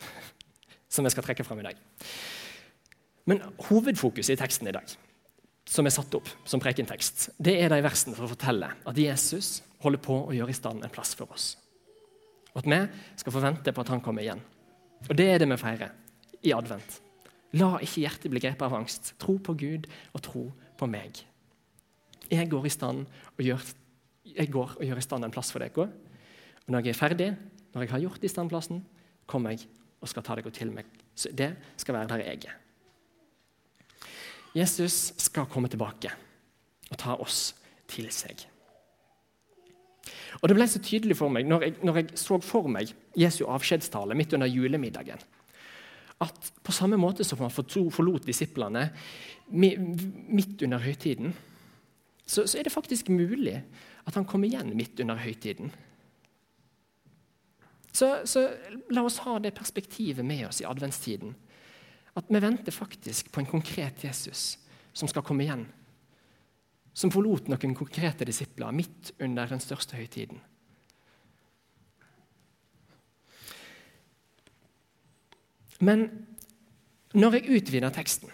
som 0.92 1.04
jeg 1.04 1.14
skal 1.14 1.26
trekke 1.26 1.44
fram 1.44 1.60
i 1.60 1.66
dag. 1.66 1.82
Men 3.28 3.42
hovedfokuset 3.68 4.34
i 4.34 4.40
teksten 4.40 4.70
i 4.70 4.74
dag, 4.74 4.88
som 5.68 5.86
er 5.86 5.94
satt 5.94 6.14
opp 6.16 6.30
som 6.48 6.62
prekentekst, 6.62 7.28
det 7.38 7.54
er 7.60 7.70
de 7.70 7.82
versene 7.84 8.16
for 8.16 8.26
å 8.26 8.32
fortelle 8.32 8.72
at 8.88 8.98
Jesus 8.98 9.60
holder 9.84 10.02
på 10.02 10.16
å 10.24 10.34
gjøre 10.34 10.54
i 10.54 10.56
stand 10.58 10.82
en 10.82 10.94
plass 10.94 11.14
for 11.18 11.30
oss. 11.30 11.52
Og 12.52 12.62
at 12.62 12.68
vi 12.68 12.80
skal 13.20 13.34
forvente 13.34 13.72
på 13.72 13.80
at 13.80 13.92
han 13.92 14.02
kommer 14.04 14.24
igjen. 14.24 14.42
Og 15.08 15.16
det 15.18 15.28
er 15.30 15.40
det 15.40 15.48
vi 15.50 15.58
feirer 15.60 15.94
i 16.42 16.52
advent. 16.54 17.00
La 17.58 17.76
ikke 17.84 18.04
hjertet 18.04 18.32
bli 18.32 18.40
grepet 18.40 18.64
av 18.64 18.76
angst. 18.76 19.12
Tro 19.20 19.36
på 19.38 19.54
Gud 19.58 19.88
og 20.12 20.24
tro 20.24 20.44
på 20.78 20.88
meg. 20.88 21.22
Jeg 22.32 22.48
går 22.48 22.66
i 22.66 22.72
stand 22.72 23.04
og 23.36 23.44
gjør, 23.44 23.64
går 24.52 24.76
og 24.78 24.84
gjør 24.86 25.00
i 25.00 25.04
stand 25.04 25.26
en 25.26 25.34
plass 25.34 25.52
for 25.52 25.64
dere. 25.64 25.88
Og 26.64 26.72
når 26.72 26.86
jeg 26.86 26.94
er 26.94 27.00
ferdig, 27.00 27.30
når 27.74 27.84
jeg 27.84 27.92
har 27.92 28.04
gjort 28.06 28.24
i 28.24 28.32
stand 28.32 28.52
plassen, 28.52 28.84
kommer 29.26 29.52
jeg 29.52 29.66
og 30.00 30.10
skal 30.10 30.24
ta 30.26 30.36
deg 30.38 30.48
til 30.54 30.72
meg. 30.74 30.88
Så 31.14 31.32
det 31.32 31.52
skal 31.80 31.98
være 31.98 32.12
der 32.14 32.24
jeg 32.24 32.46
er. 32.48 32.58
Jesus 34.56 35.14
skal 35.20 35.48
komme 35.48 35.70
tilbake 35.72 36.12
og 36.90 36.98
ta 37.00 37.16
oss 37.16 37.52
til 37.88 38.10
seg. 38.12 38.51
Og 40.40 40.48
Det 40.48 40.56
ble 40.56 40.66
så 40.70 40.80
tydelig 40.82 41.18
for 41.18 41.32
meg 41.32 41.46
når 41.48 41.66
jeg, 41.66 41.76
når 41.84 42.00
jeg 42.00 42.18
så 42.20 42.38
for 42.42 42.68
meg 42.70 42.92
Jesu 43.18 43.44
avskjedstale 43.44 44.16
midt 44.16 44.32
under 44.32 44.50
julemiddagen, 44.50 45.20
at 46.22 46.52
på 46.62 46.72
samme 46.72 46.96
måte 47.00 47.24
som 47.26 47.40
han 47.42 47.50
forlot 47.50 48.26
disiplene 48.26 48.88
midt 49.50 50.62
under 50.62 50.78
høytiden, 50.78 51.34
så, 52.26 52.46
så 52.46 52.58
er 52.58 52.68
det 52.68 52.72
faktisk 52.72 53.10
mulig 53.10 53.58
at 54.06 54.14
han 54.14 54.26
kommer 54.26 54.48
igjen 54.48 54.70
midt 54.76 55.00
under 55.02 55.18
høytiden. 55.18 55.72
Så, 57.92 58.22
så, 58.24 58.46
la 58.90 59.04
oss 59.04 59.20
ha 59.26 59.36
det 59.42 59.52
perspektivet 59.54 60.24
med 60.24 60.46
oss 60.48 60.62
i 60.62 60.68
adventstiden. 60.68 61.34
At 62.16 62.28
vi 62.28 62.40
venter 62.40 62.72
faktisk 62.72 63.28
på 63.32 63.42
en 63.42 63.50
konkret 63.50 64.04
Jesus 64.04 64.56
som 64.96 65.08
skal 65.08 65.24
komme 65.26 65.44
igjen. 65.44 65.66
Som 66.92 67.12
forlot 67.12 67.48
noen 67.48 67.76
konkrete 67.76 68.26
disipler 68.28 68.74
midt 68.76 69.14
under 69.22 69.48
den 69.48 69.62
største 69.64 69.96
høytiden. 69.96 70.40
Men 75.82 76.06
når 77.18 77.38
jeg 77.38 77.58
utvider 77.58 77.92
teksten, 77.92 78.30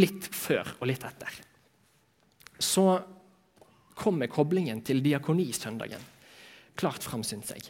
litt 0.00 0.26
før 0.34 0.72
og 0.80 0.88
litt 0.90 1.04
etter, 1.06 1.36
så 2.60 2.86
kommer 4.00 4.30
koblingen 4.32 4.80
til 4.84 5.02
diakonisøndagen 5.04 6.02
klart 6.80 7.04
fram, 7.04 7.22
syns 7.26 7.52
jeg. 7.52 7.68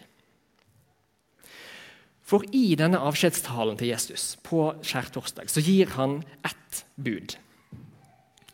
For 2.23 2.45
i 2.54 2.76
denne 2.78 3.00
avskjedstalen 3.02 3.78
til 3.80 3.90
Jesus 3.90 4.37
på 4.47 4.69
skjærtorsdag 4.87 5.50
så 5.50 5.62
gir 5.64 5.90
han 5.97 6.21
ett 6.47 6.85
bud. 6.95 7.35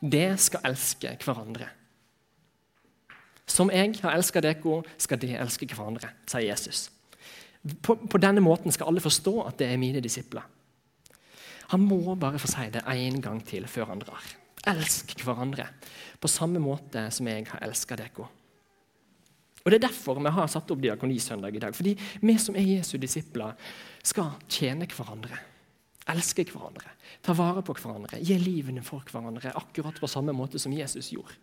Det 0.01 0.37
skal 0.41 0.65
elske 0.69 1.17
hverandre. 1.25 1.69
Som 3.47 3.71
jeg 3.71 3.95
har 4.03 4.17
elska 4.17 4.43
dere, 4.43 4.83
skal 4.99 5.21
de 5.23 5.33
elske 5.39 5.69
hverandre, 5.71 6.11
sier 6.27 6.51
Jesus. 6.51 6.89
På, 7.83 7.97
på, 7.97 8.19
denne 8.23 8.43
måten 8.43 8.75
skal 8.75 8.91
alle 8.91 9.03
forstå 9.03 9.35
at 9.47 9.59
det 9.59 9.71
er 9.71 9.81
mine 9.81 10.03
disipler. 10.03 10.45
Han 11.73 11.83
må 11.83 12.15
bare 12.15 12.39
få 12.39 12.51
si 12.51 12.69
det 12.71 12.85
én 12.93 13.19
gang 13.23 13.41
til 13.47 13.67
før 13.71 13.91
han 13.91 14.03
drar. 14.03 14.23
Elsk 14.67 15.17
hverandre 15.23 15.67
på 16.21 16.31
samme 16.31 16.63
måte 16.63 17.09
som 17.15 17.27
jeg 17.31 17.47
har 17.51 17.65
elska 17.67 17.99
dere. 17.99 18.29
Og 19.67 19.73
Det 19.73 19.81
er 19.81 19.89
derfor 19.89 20.21
vi 20.23 20.31
har 20.31 20.47
satt 20.47 20.71
opp 20.71 20.83
Diakonisøndag 20.83 21.57
i 21.57 21.59
dag. 21.59 21.75
Fordi 21.75 21.97
vi 22.23 22.37
som 22.39 22.55
er 22.55 22.69
Jesu 22.77 22.99
disipler, 23.03 23.57
skal 24.03 24.37
tjene 24.49 24.87
hverandre. 24.87 25.41
Elske 26.07 26.45
hverandre, 26.47 26.93
ta 27.23 27.35
vare 27.35 27.65
på 27.67 27.75
hverandre, 27.75 28.21
gi 28.23 28.37
livene 28.39 28.85
for 28.87 29.03
hverandre. 29.11 29.55
Akkurat 29.59 29.99
på 29.99 30.11
samme 30.11 30.35
måte 30.37 30.61
som 30.63 30.75
Jesus 30.75 31.11
gjorde. 31.15 31.35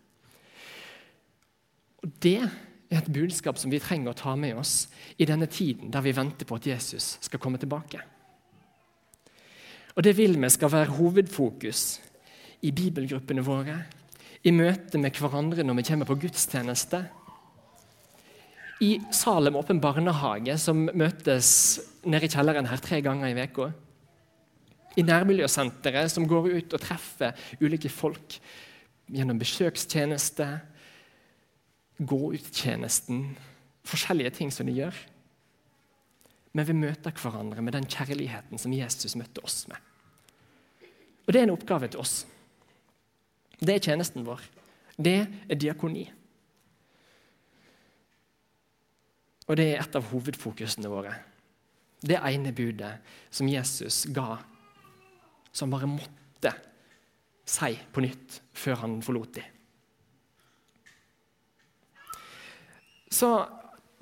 Og 2.03 2.11
Det 2.19 2.39
er 2.43 2.99
et 2.99 3.11
budskap 3.11 3.57
som 3.57 3.71
vi 3.71 3.79
trenger 3.79 4.11
å 4.11 4.17
ta 4.17 4.35
med 4.35 4.55
oss 4.59 4.87
i 5.17 5.25
denne 5.25 5.47
tiden 5.47 5.91
der 5.91 6.03
vi 6.03 6.15
venter 6.15 6.47
på 6.47 6.55
at 6.59 6.67
Jesus 6.67 7.17
skal 7.23 7.39
komme 7.39 7.59
tilbake. 7.59 7.99
Og 9.95 10.03
Det 10.03 10.15
vil 10.17 10.39
vi 10.39 10.49
skal 10.49 10.71
være 10.71 10.95
hovedfokus 10.95 11.99
i 12.61 12.71
bibelgruppene 12.71 13.43
våre, 13.43 13.83
i 14.43 14.51
møte 14.51 14.99
med 14.99 15.15
hverandre 15.15 15.63
når 15.63 15.77
vi 15.79 15.85
kommer 15.87 16.07
på 16.07 16.19
gudstjeneste 16.19 17.03
i 18.83 18.97
Salem 19.11 19.55
åpen 19.55 19.79
barnehage, 19.79 20.57
som 20.59 20.89
møtes 20.91 21.79
nede 22.03 22.27
i 22.27 22.31
kjelleren 22.31 22.67
her 22.67 22.81
tre 22.83 22.99
ganger 23.05 23.31
i 23.31 23.37
veka. 23.37 23.69
I 24.97 25.05
nærmiljøsenteret, 25.05 26.11
som 26.11 26.27
går 26.29 26.51
ut 26.53 26.75
og 26.75 26.81
treffer 26.81 27.33
ulike 27.61 27.89
folk 27.89 28.37
gjennom 29.09 29.39
besøkstjeneste, 29.41 30.47
gå 32.03 32.21
ut-tjenesten, 32.35 33.25
forskjellige 33.87 34.35
ting 34.39 34.53
som 34.53 34.69
de 34.69 34.77
gjør. 34.77 34.97
Men 36.53 36.67
vi 36.69 36.77
møter 36.77 37.15
hverandre 37.17 37.63
med 37.65 37.73
den 37.73 37.87
kjærligheten 37.89 38.61
som 38.61 38.73
Jesus 38.75 39.17
møtte 39.17 39.41
oss 39.45 39.63
med. 39.69 39.77
Og 41.25 41.33
Det 41.33 41.39
er 41.39 41.47
en 41.47 41.55
oppgave 41.55 41.87
til 41.87 41.99
oss. 42.03 42.25
Det 43.59 43.75
er 43.75 43.79
tjenesten 43.79 44.25
vår. 44.27 44.41
Det 44.99 45.19
er 45.49 45.55
diakoni. 45.55 46.03
Og 49.47 49.57
det 49.57 49.69
er 49.71 49.81
et 49.81 49.95
av 49.95 50.05
hovedfokusene 50.11 50.91
våre. 50.91 51.15
Det 52.03 52.19
ene 52.19 52.51
budet 52.55 52.97
som 53.31 53.47
Jesus 53.47 54.03
ga, 54.11 54.37
som 55.53 55.71
bare 55.73 55.89
måtte 55.89 56.53
si 57.45 57.73
på 57.93 58.03
nytt 58.03 58.39
før 58.57 58.81
han 58.83 59.01
forlot 59.05 59.35
dem. 59.37 59.49
Så 63.13 63.29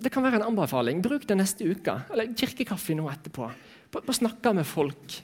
det 0.01 0.11
kan 0.13 0.23
være 0.23 0.39
en 0.39 0.47
anbefaling. 0.47 1.01
Bruk 1.03 1.27
det 1.27 1.37
neste 1.37 1.67
uke, 1.67 1.97
eller 2.13 2.31
kirkekaffe 2.37 2.95
nå 2.97 3.09
etterpå. 3.11 3.49
Bare 3.91 4.15
snakke 4.15 4.53
med 4.55 4.65
folk. 4.65 5.17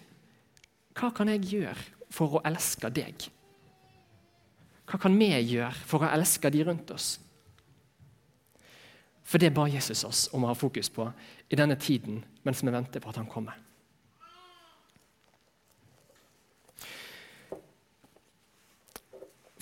Hva 0.98 1.13
kan 1.15 1.31
jeg 1.31 1.48
gjøre 1.53 2.12
for 2.13 2.38
å 2.38 2.43
elske 2.46 2.91
deg? 2.93 3.29
Hva 4.88 5.00
kan 5.01 5.15
vi 5.19 5.29
gjøre 5.31 5.88
for 5.88 6.03
å 6.03 6.12
elske 6.15 6.51
de 6.51 6.65
rundt 6.67 6.91
oss? 6.96 7.15
For 9.27 9.41
det 9.43 9.51
ba 9.55 9.65
Jesus 9.67 10.05
oss 10.07 10.27
om 10.31 10.46
å 10.46 10.53
ha 10.53 10.55
fokus 10.55 10.88
på 10.93 11.07
i 11.51 11.57
denne 11.60 11.75
tiden 11.79 12.22
mens 12.48 12.63
vi 12.63 12.72
venter 12.72 13.03
på 13.03 13.12
at 13.12 13.19
han 13.19 13.27
kommer. 13.27 13.57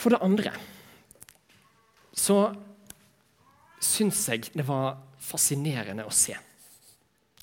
For 0.05 0.13
det 0.13 0.21
andre 0.21 0.51
så 2.13 2.37
syns 3.81 4.19
jeg 4.29 4.51
det 4.53 4.67
var 4.67 4.99
fascinerende 5.17 6.05
å 6.05 6.13
se 6.13 6.35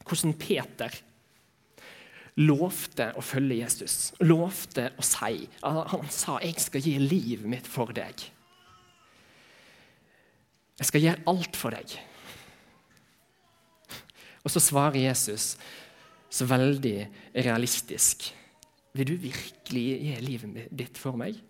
hvordan 0.07 0.37
Peter 0.39 0.95
lovte 2.39 3.09
å 3.19 3.25
følge 3.27 3.59
Jesus. 3.65 3.97
Lovte 4.23 4.93
å 4.95 5.03
si 5.03 5.49
Han 5.63 6.09
sa 6.09 6.39
'Jeg 6.39 6.61
skal 6.61 6.81
gi 6.81 6.99
livet 6.99 7.51
mitt 7.51 7.67
for 7.67 7.87
deg'. 7.87 8.31
Jeg 10.79 10.87
skal 10.87 11.01
gjøre 11.03 11.23
alt 11.27 11.57
for 11.57 11.71
deg. 11.71 11.99
Og 14.45 14.51
så 14.51 14.61
svarer 14.61 15.03
Jesus 15.03 15.57
så 16.31 16.47
veldig 16.47 17.11
realistisk. 17.35 18.33
Vil 18.95 19.07
du 19.07 19.17
virkelig 19.17 20.01
gi 20.01 20.21
livet 20.21 20.69
ditt 20.71 20.99
for 20.99 21.17
meg? 21.17 21.43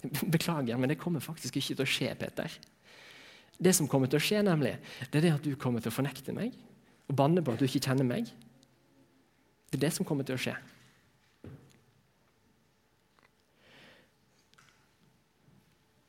Beklager, 0.34 0.76
men 0.76 0.90
det 0.92 0.98
kommer 1.00 1.22
faktisk 1.24 1.56
ikke 1.60 1.74
til 1.74 1.84
å 1.84 1.88
skje, 1.88 2.10
Peter. 2.18 2.58
Det 3.60 3.74
som 3.76 3.88
kommer 3.88 4.08
til 4.08 4.20
å 4.20 4.24
skje, 4.24 4.42
nemlig, 4.46 4.76
det 5.10 5.20
er 5.20 5.26
det 5.26 5.36
at 5.36 5.46
du 5.46 5.54
kommer 5.60 5.84
til 5.84 5.92
å 5.92 5.96
fornekte 5.98 6.34
meg 6.36 6.54
og 7.10 7.16
banne 7.18 7.42
på 7.42 7.52
at 7.52 7.60
du 7.60 7.66
ikke 7.66 7.82
kjenner 7.90 8.06
meg. 8.06 8.28
Det 9.70 9.78
er 9.78 9.88
det 9.88 9.94
som 9.96 10.06
kommer 10.06 10.26
til 10.26 10.38
å 10.38 10.40
skje. 10.40 10.54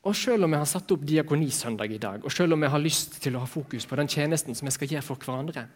Og 0.01 0.15
selv 0.17 0.47
om 0.47 0.53
jeg 0.55 0.63
har 0.63 0.69
satt 0.69 0.91
opp 0.95 1.03
diakonisøndag 1.05 1.91
i 1.93 1.99
dag, 2.01 2.23
og 2.25 2.33
selv 2.33 2.55
om 2.55 2.63
jeg 2.63 2.73
har 2.73 2.81
lyst 2.81 3.19
til 3.21 3.35
å 3.37 3.43
ha 3.43 3.49
fokus 3.49 3.85
på 3.85 3.97
den 3.99 4.09
tjenesten 4.09 4.57
som 4.57 4.69
jeg 4.69 4.77
skal 4.77 4.95
gjøre 4.95 5.05
for 5.05 5.21
hverandre, 5.21 5.67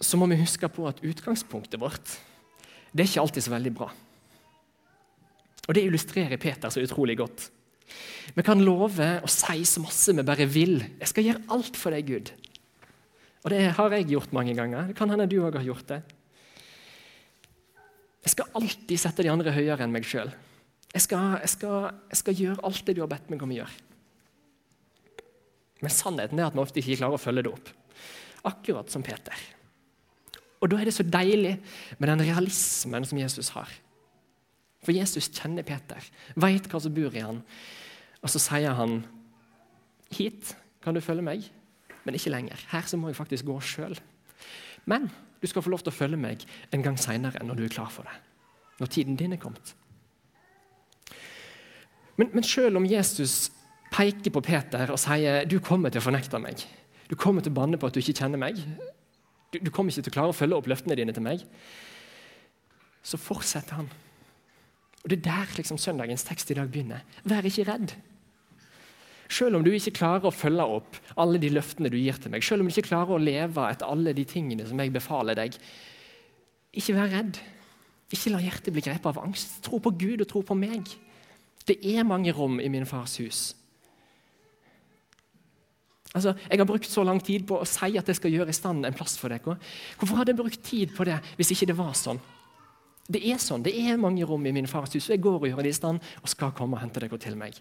så 0.00 0.18
må 0.18 0.26
vi 0.30 0.40
huske 0.40 0.70
på 0.72 0.88
at 0.88 1.02
utgangspunktet 1.04 1.78
vårt 1.78 2.16
det 2.90 3.04
er 3.04 3.10
ikke 3.10 3.22
alltid 3.22 3.44
så 3.46 3.52
veldig 3.52 3.70
bra. 3.74 3.86
Og 5.70 5.76
Det 5.76 5.86
illustrerer 5.86 6.40
Peter 6.42 6.72
så 6.72 6.82
utrolig 6.82 7.14
godt. 7.20 7.46
Vi 8.34 8.42
kan 8.42 8.62
love 8.62 9.06
og 9.22 9.30
si 9.30 9.62
så 9.66 9.82
masse 9.82 10.14
vi 10.14 10.22
bare 10.26 10.46
vil. 10.50 10.80
'Jeg 10.98 11.08
skal 11.08 11.24
gjøre 11.24 11.44
alt 11.50 11.76
for 11.76 11.90
deg, 11.94 12.06
Gud.' 12.06 12.32
Og 13.44 13.50
det 13.50 13.72
har 13.72 13.90
jeg 13.90 14.10
gjort 14.10 14.32
mange 14.32 14.54
ganger. 14.54 14.88
Det 14.88 14.96
kan 14.96 15.08
hende 15.08 15.28
du 15.30 15.40
òg 15.40 15.54
har 15.54 15.64
gjort 15.64 15.86
det. 15.86 16.02
Jeg 18.22 18.30
skal 18.34 18.50
alltid 18.54 18.98
sette 18.98 19.22
de 19.22 19.30
andre 19.30 19.52
høyere 19.52 19.82
enn 19.82 19.92
meg 19.92 20.04
sjøl. 20.04 20.28
Jeg, 20.92 21.02
jeg, 21.08 21.48
jeg, 22.10 22.18
skal 22.18 22.34
gjøre 22.34 22.64
alt 22.66 22.84
det 22.84 22.96
du 22.96 23.00
har 23.00 23.08
bedt 23.08 23.30
meg 23.30 23.42
om 23.42 23.50
å 23.50 23.54
gjøre. 23.54 23.76
Men 25.80 25.90
sannheten 25.90 26.38
er 26.38 26.50
at 26.50 26.54
vi 26.54 26.60
ofte 26.60 26.82
ikke 26.82 26.98
klarer 27.00 27.16
å 27.16 27.22
følge 27.22 27.46
det 27.46 27.52
opp. 27.54 27.70
Akkurat 28.44 28.90
som 28.90 29.02
Peter. 29.02 29.38
Og 30.60 30.68
Da 30.68 30.76
er 30.76 30.84
det 30.84 30.94
så 30.98 31.06
deilig 31.06 31.54
med 31.96 32.08
den 32.10 32.26
realismen 32.26 33.06
som 33.08 33.18
Jesus 33.18 33.48
har. 33.54 33.70
For 34.84 34.96
Jesus 34.96 35.28
kjenner 35.28 35.66
Peter, 35.66 36.04
veit 36.40 36.68
hva 36.70 36.80
som 36.80 36.94
bor 36.94 37.16
i 37.16 37.24
han. 37.24 37.42
Og 38.20 38.32
så 38.32 38.40
sier 38.40 38.76
han, 38.76 39.04
'Hit 40.10 40.56
kan 40.82 40.94
du 40.94 41.00
følge 41.00 41.22
meg, 41.22 41.44
men 42.04 42.14
ikke 42.14 42.30
lenger. 42.30 42.56
Her 42.68 42.82
så 42.82 42.96
må 42.96 43.08
jeg 43.08 43.16
faktisk 43.16 43.44
gå 43.44 43.60
sjøl.' 43.60 44.00
Men 44.86 45.10
du 45.42 45.46
skal 45.46 45.62
få 45.62 45.70
lov 45.70 45.80
til 45.84 45.92
å 45.92 45.96
følge 45.96 46.16
meg 46.16 46.44
en 46.72 46.82
gang 46.82 46.98
seinere, 46.98 47.44
når 47.44 47.54
du 47.54 47.64
er 47.64 47.68
klar 47.68 47.90
for 47.90 48.02
det. 48.02 48.16
Når 48.80 48.86
tiden 48.86 49.16
din 49.16 49.32
er 49.32 49.36
kommet. 49.36 49.74
Men, 52.16 52.30
men 52.32 52.42
selv 52.42 52.76
om 52.76 52.86
Jesus 52.86 53.50
peker 53.92 54.30
på 54.30 54.40
Peter 54.40 54.90
og 54.90 54.98
sier 54.98 55.44
'du 55.44 55.60
kommer 55.60 55.88
til 55.90 56.00
å 56.00 56.08
fornekte 56.08 56.38
meg', 56.38 56.66
du 57.10 57.16
kommer 57.16 57.42
til 57.42 57.52
å 57.52 57.54
banne 57.54 57.78
på 57.78 57.86
at 57.86 57.94
du 57.94 58.00
ikke 58.00 58.22
kjenner 58.22 58.38
meg, 58.38 58.56
du, 59.52 59.58
du 59.58 59.70
kommer 59.70 59.90
ikke 59.90 60.02
til 60.02 60.12
å 60.12 60.14
klare 60.14 60.28
å 60.28 60.36
følge 60.36 60.56
opp 60.56 60.66
løftene 60.66 60.96
dine 60.96 61.12
til 61.12 61.22
meg. 61.22 61.42
Så 63.02 63.18
fortsetter 63.18 63.74
han. 63.74 63.88
Og 65.04 65.10
Det 65.10 65.18
er 65.18 65.26
der 65.30 65.56
liksom 65.56 65.78
søndagens 65.80 66.24
tekst 66.28 66.50
i 66.50 66.54
dag 66.54 66.70
begynner. 66.70 67.04
Vær 67.24 67.46
ikke 67.46 67.64
redd. 67.68 67.94
Selv 69.30 69.56
om 69.56 69.64
du 69.64 69.70
ikke 69.70 69.94
klarer 69.94 70.26
å 70.26 70.34
følge 70.34 70.64
opp 70.66 70.98
alle 71.20 71.38
de 71.38 71.52
løftene 71.54 71.90
du 71.92 71.96
gir 71.96 72.18
til 72.18 72.32
meg, 72.34 72.42
selv 72.42 72.60
om 72.60 72.68
du 72.68 72.74
ikke 72.74 72.88
klarer 72.90 73.14
å 73.14 73.22
leve 73.22 73.68
etter 73.70 73.86
alle 73.86 74.12
de 74.16 74.24
tingene 74.26 74.66
som 74.66 74.80
jeg 74.82 74.92
befaler 74.92 75.38
deg, 75.38 75.54
ikke 76.74 76.96
vær 76.98 77.12
redd. 77.14 77.38
Ikke 78.10 78.32
la 78.34 78.40
hjertet 78.42 78.74
bli 78.74 78.82
grepet 78.82 79.06
av 79.06 79.22
angst. 79.22 79.60
Tro 79.62 79.78
på 79.78 79.92
Gud 79.94 80.24
og 80.24 80.28
tro 80.28 80.42
på 80.42 80.56
meg. 80.58 80.90
Det 81.66 81.78
er 81.86 82.06
mange 82.06 82.34
rom 82.34 82.58
i 82.58 82.68
min 82.72 82.88
fars 82.88 83.16
hus. 83.22 83.54
Altså, 86.10 86.34
Jeg 86.50 86.58
har 86.58 86.66
brukt 86.66 86.90
så 86.90 87.04
lang 87.06 87.22
tid 87.22 87.46
på 87.46 87.60
å 87.60 87.68
si 87.68 87.94
at 87.96 88.08
jeg 88.10 88.18
skal 88.18 88.34
gjøre 88.34 88.50
i 88.50 88.56
stand 88.56 88.86
en 88.86 88.96
plass 88.98 89.14
for 89.18 89.30
dere. 89.30 89.56
Hvorfor 89.98 90.18
hadde 90.18 90.34
jeg 90.34 90.40
brukt 90.42 90.62
tid 90.66 90.94
på 90.96 91.06
det 91.06 91.20
hvis 91.38 91.52
ikke 91.54 91.70
det 91.70 91.78
var 91.78 91.94
sånn? 91.94 92.18
Det 93.10 93.20
er 93.26 93.40
sånn, 93.42 93.64
det 93.66 93.74
er 93.74 93.98
mange 93.98 94.26
rom 94.26 94.44
i 94.46 94.54
min 94.54 94.68
fars 94.70 94.92
hus, 94.94 95.08
og 95.08 95.16
jeg 95.16 95.22
går 95.24 95.40
og 95.40 95.48
gjør 95.48 95.64
det 95.66 95.72
i 95.72 95.78
stand 95.80 95.98
og 96.22 96.30
skal 96.30 96.54
komme 96.54 96.78
og 96.78 96.84
hente 96.84 97.02
dere 97.02 97.18
til 97.18 97.38
meg. 97.38 97.58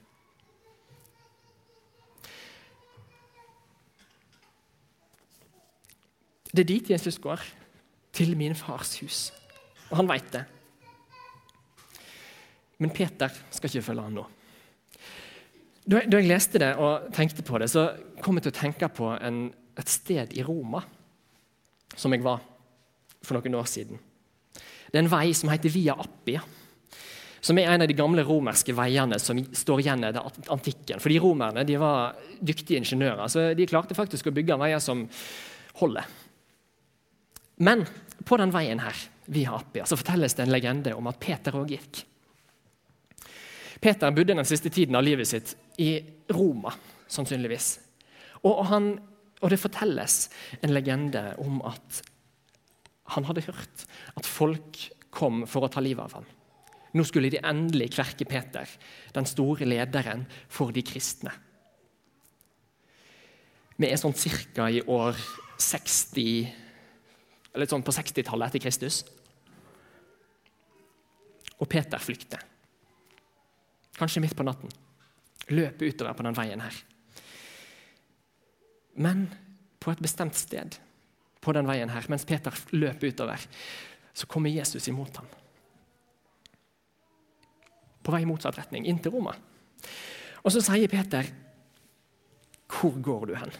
Det 6.49 6.63
er 6.63 6.69
dit 6.69 6.89
Jesus 6.95 7.19
går. 7.21 7.41
Til 8.13 8.33
min 8.37 8.55
fars 8.57 8.95
hus. 8.99 9.17
Og 9.91 9.99
han 9.99 10.09
veit 10.09 10.31
det. 10.33 10.41
Men 12.81 12.91
Peter 12.95 13.31
skal 13.53 13.69
ikke 13.69 13.85
følge 13.85 14.05
han 14.07 14.17
nå. 14.17 14.25
Da, 15.89 16.01
jeg 16.03 16.27
leste 16.27 16.61
det 16.61 16.71
og 16.77 17.09
tenkte 17.15 17.45
på 17.45 17.61
det, 17.61 17.69
så 17.71 17.85
kom 18.21 18.37
jeg 18.37 18.47
til 18.47 18.53
å 18.53 18.59
tenke 18.59 18.89
på 18.93 19.11
en, 19.15 19.47
et 19.77 19.89
sted 19.89 20.33
i 20.37 20.43
Roma 20.45 20.83
som 21.95 22.13
jeg 22.13 22.25
var 22.25 22.41
for 23.21 23.37
noen 23.37 23.57
år 23.59 23.69
siden. 23.69 24.01
Det 24.89 24.97
er 24.97 25.03
en 25.05 25.11
vei 25.11 25.27
som 25.37 25.51
heter 25.51 25.73
Via 25.73 25.95
Appia. 25.99 26.41
Som 27.39 27.59
er 27.61 27.69
en 27.71 27.85
av 27.85 27.87
de 27.87 27.95
gamle 27.95 28.23
romerske 28.27 28.73
veiene 28.75 29.19
som 29.21 29.39
står 29.55 29.83
igjen 29.83 30.03
i 30.09 30.11
antikken. 30.51 30.99
Fordi 30.99 31.19
Romerne 31.23 31.63
de 31.67 31.77
var 31.79 32.17
dyktige 32.39 32.81
ingeniører, 32.81 33.27
så 33.31 33.45
de 33.55 33.67
klarte 33.69 33.95
faktisk 33.95 34.27
å 34.27 34.35
bygge 34.35 34.59
veier 34.59 34.81
som 34.83 35.05
holder. 35.79 36.09
Men 37.63 37.85
på 38.27 38.37
den 38.39 38.51
veien 38.51 38.81
her, 38.83 38.95
via 39.31 39.55
Appia, 39.55 39.85
så 39.85 39.97
fortelles 39.99 40.35
det 40.35 40.45
en 40.45 40.51
legende 40.51 40.95
om 40.97 41.07
at 41.11 41.19
Peter 41.21 41.55
òg 41.59 41.75
gikk. 41.75 42.03
Peter 43.79 44.11
bodde 44.11 44.35
den 44.35 44.47
siste 44.47 44.71
tiden 44.73 44.97
av 44.99 45.05
livet 45.05 45.27
sitt 45.27 45.53
i 45.79 45.93
Roma, 46.35 46.73
sannsynligvis. 47.07 47.77
Og, 48.43 48.63
han, 48.67 48.89
og 49.39 49.51
det 49.51 49.59
fortelles 49.61 50.25
en 50.59 50.73
legende 50.75 51.23
om 51.39 51.61
at 51.67 52.01
han 53.15 53.27
hadde 53.27 53.45
hørt 53.47 53.85
at 54.19 54.27
folk 54.27 54.79
kom 55.13 55.43
for 55.49 55.65
å 55.65 55.71
ta 55.71 55.81
livet 55.83 56.05
av 56.05 56.19
ham. 56.19 56.27
Nå 56.97 57.05
skulle 57.05 57.29
de 57.29 57.41
endelig 57.45 57.91
kverke 57.93 58.25
Peter, 58.29 58.69
den 59.13 59.27
store 59.29 59.67
lederen 59.67 60.25
for 60.49 60.73
de 60.73 60.83
kristne. 60.85 61.33
Vi 63.79 63.87
er 63.87 63.99
sånn 64.01 64.17
cirka 64.17 64.67
i 64.69 64.81
år 64.81 65.15
60 65.59 66.49
Eller 67.49 67.65
sånn 67.65 67.81
på 67.83 67.91
60-tallet 67.91 68.51
etter 68.51 68.61
Kristus. 68.61 68.99
Og 71.57 71.65
Peter 71.67 71.99
flykter 71.99 72.43
kanskje 73.99 74.21
midt 74.23 74.35
på 74.37 74.45
natten, 74.47 74.71
løpe 75.51 75.89
utover 75.89 76.15
på 76.15 76.23
den 76.23 76.37
veien 76.37 76.61
her. 76.63 76.75
Men 78.95 79.25
på 79.79 79.91
et 79.91 80.03
bestemt 80.03 80.37
sted 80.39 80.77
på 81.41 81.53
den 81.55 81.67
veien 81.67 81.91
her, 81.91 82.05
mens 82.11 82.25
Peter 82.27 82.55
løper 82.75 83.13
utover, 83.13 83.45
så 84.13 84.27
kommer 84.27 84.51
Jesus 84.51 84.87
imot 84.91 85.21
ham. 85.21 85.27
På 88.03 88.11
vei 88.11 88.23
i 88.23 88.27
motsatt 88.27 88.57
retning, 88.59 88.87
inn 88.87 88.99
til 88.99 89.13
Roma. 89.13 89.35
Og 90.43 90.51
så 90.51 90.61
sier 90.63 90.87
Peter, 90.87 91.25
'Hvor 92.67 93.01
går 93.01 93.25
du 93.25 93.35
hen?' 93.35 93.57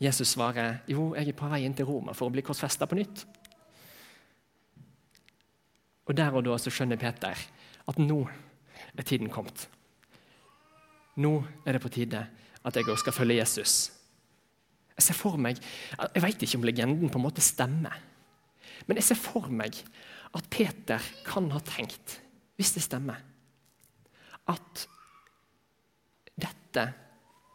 Jesus 0.00 0.28
svarer, 0.28 0.78
'Jo, 0.88 1.14
jeg 1.14 1.28
er 1.28 1.32
på 1.32 1.48
vei 1.48 1.64
inn 1.64 1.74
til 1.74 1.86
Roma 1.86 2.12
for 2.12 2.28
å 2.28 2.32
bli 2.32 2.42
korsfesta 2.42 2.86
på 2.86 2.94
nytt.' 2.94 3.26
Og 6.06 6.16
Der 6.16 6.34
og 6.34 6.44
da 6.44 6.58
så 6.58 6.70
skjønner 6.70 6.96
Peter 7.00 7.34
at 7.88 7.98
nå 7.98 8.28
er 8.98 9.02
tiden 9.02 9.30
kommet. 9.30 9.68
Nå 11.16 11.44
er 11.64 11.72
det 11.72 11.82
på 11.82 11.88
tide 11.88 12.26
at 12.64 12.76
jeg 12.76 12.84
òg 12.84 12.98
skal 12.98 13.12
følge 13.12 13.38
Jesus. 13.38 14.03
Jeg 14.94 15.08
ser 15.08 15.18
for 15.18 15.40
meg, 15.40 15.58
jeg 15.58 16.22
vet 16.22 16.44
ikke 16.46 16.60
om 16.60 16.66
legenden 16.66 17.10
på 17.10 17.18
en 17.18 17.24
måte 17.26 17.42
stemmer, 17.44 17.96
men 18.86 19.00
jeg 19.00 19.08
ser 19.08 19.18
for 19.18 19.50
meg 19.50 19.76
at 20.34 20.48
Peter 20.50 21.02
kan 21.26 21.48
ha 21.54 21.60
tenkt, 21.66 22.18
hvis 22.58 22.74
det 22.76 22.84
stemmer, 22.84 23.22
at 24.50 24.88
dette 26.34 26.90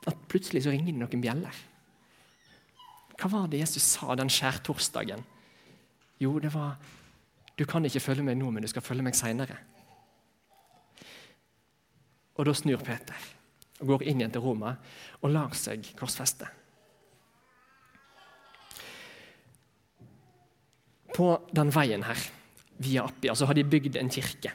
At 0.07 0.15
plutselig 0.31 0.61
så 0.63 0.71
ringer 0.71 0.93
det 0.93 1.01
noen 1.01 1.21
bjeller. 1.21 1.55
Hva 3.19 3.27
var 3.29 3.49
det 3.51 3.59
Jesus 3.59 3.83
sa 3.83 4.15
den 4.15 4.31
skjærtorsdagen? 4.31 5.25
Jo, 6.23 6.37
det 6.39 6.53
var 6.53 6.77
du 7.59 7.65
kan 7.67 7.83
ikke 7.83 7.99
følge 7.99 8.23
meg 8.23 8.37
nå, 8.39 8.47
men 8.55 8.63
du 8.63 8.69
skal 8.71 8.83
følge 8.85 9.03
meg 9.03 9.17
seinere. 9.19 9.57
Og 12.39 12.47
da 12.47 12.53
snur 12.55 12.79
Peter 12.87 13.27
og 13.81 13.91
går 13.91 14.05
inn 14.07 14.21
igjen 14.21 14.31
til 14.31 14.43
Roma 14.43 14.71
og 15.19 15.33
lar 15.33 15.51
seg 15.59 15.83
korsfeste. 15.99 16.47
På 21.15 21.35
den 21.55 21.71
veien 21.73 22.03
her, 22.05 22.19
via 22.79 23.05
Appia, 23.09 23.35
så 23.35 23.47
har 23.49 23.57
de 23.57 23.65
bygd 23.67 23.97
en 23.99 24.11
kirke 24.11 24.53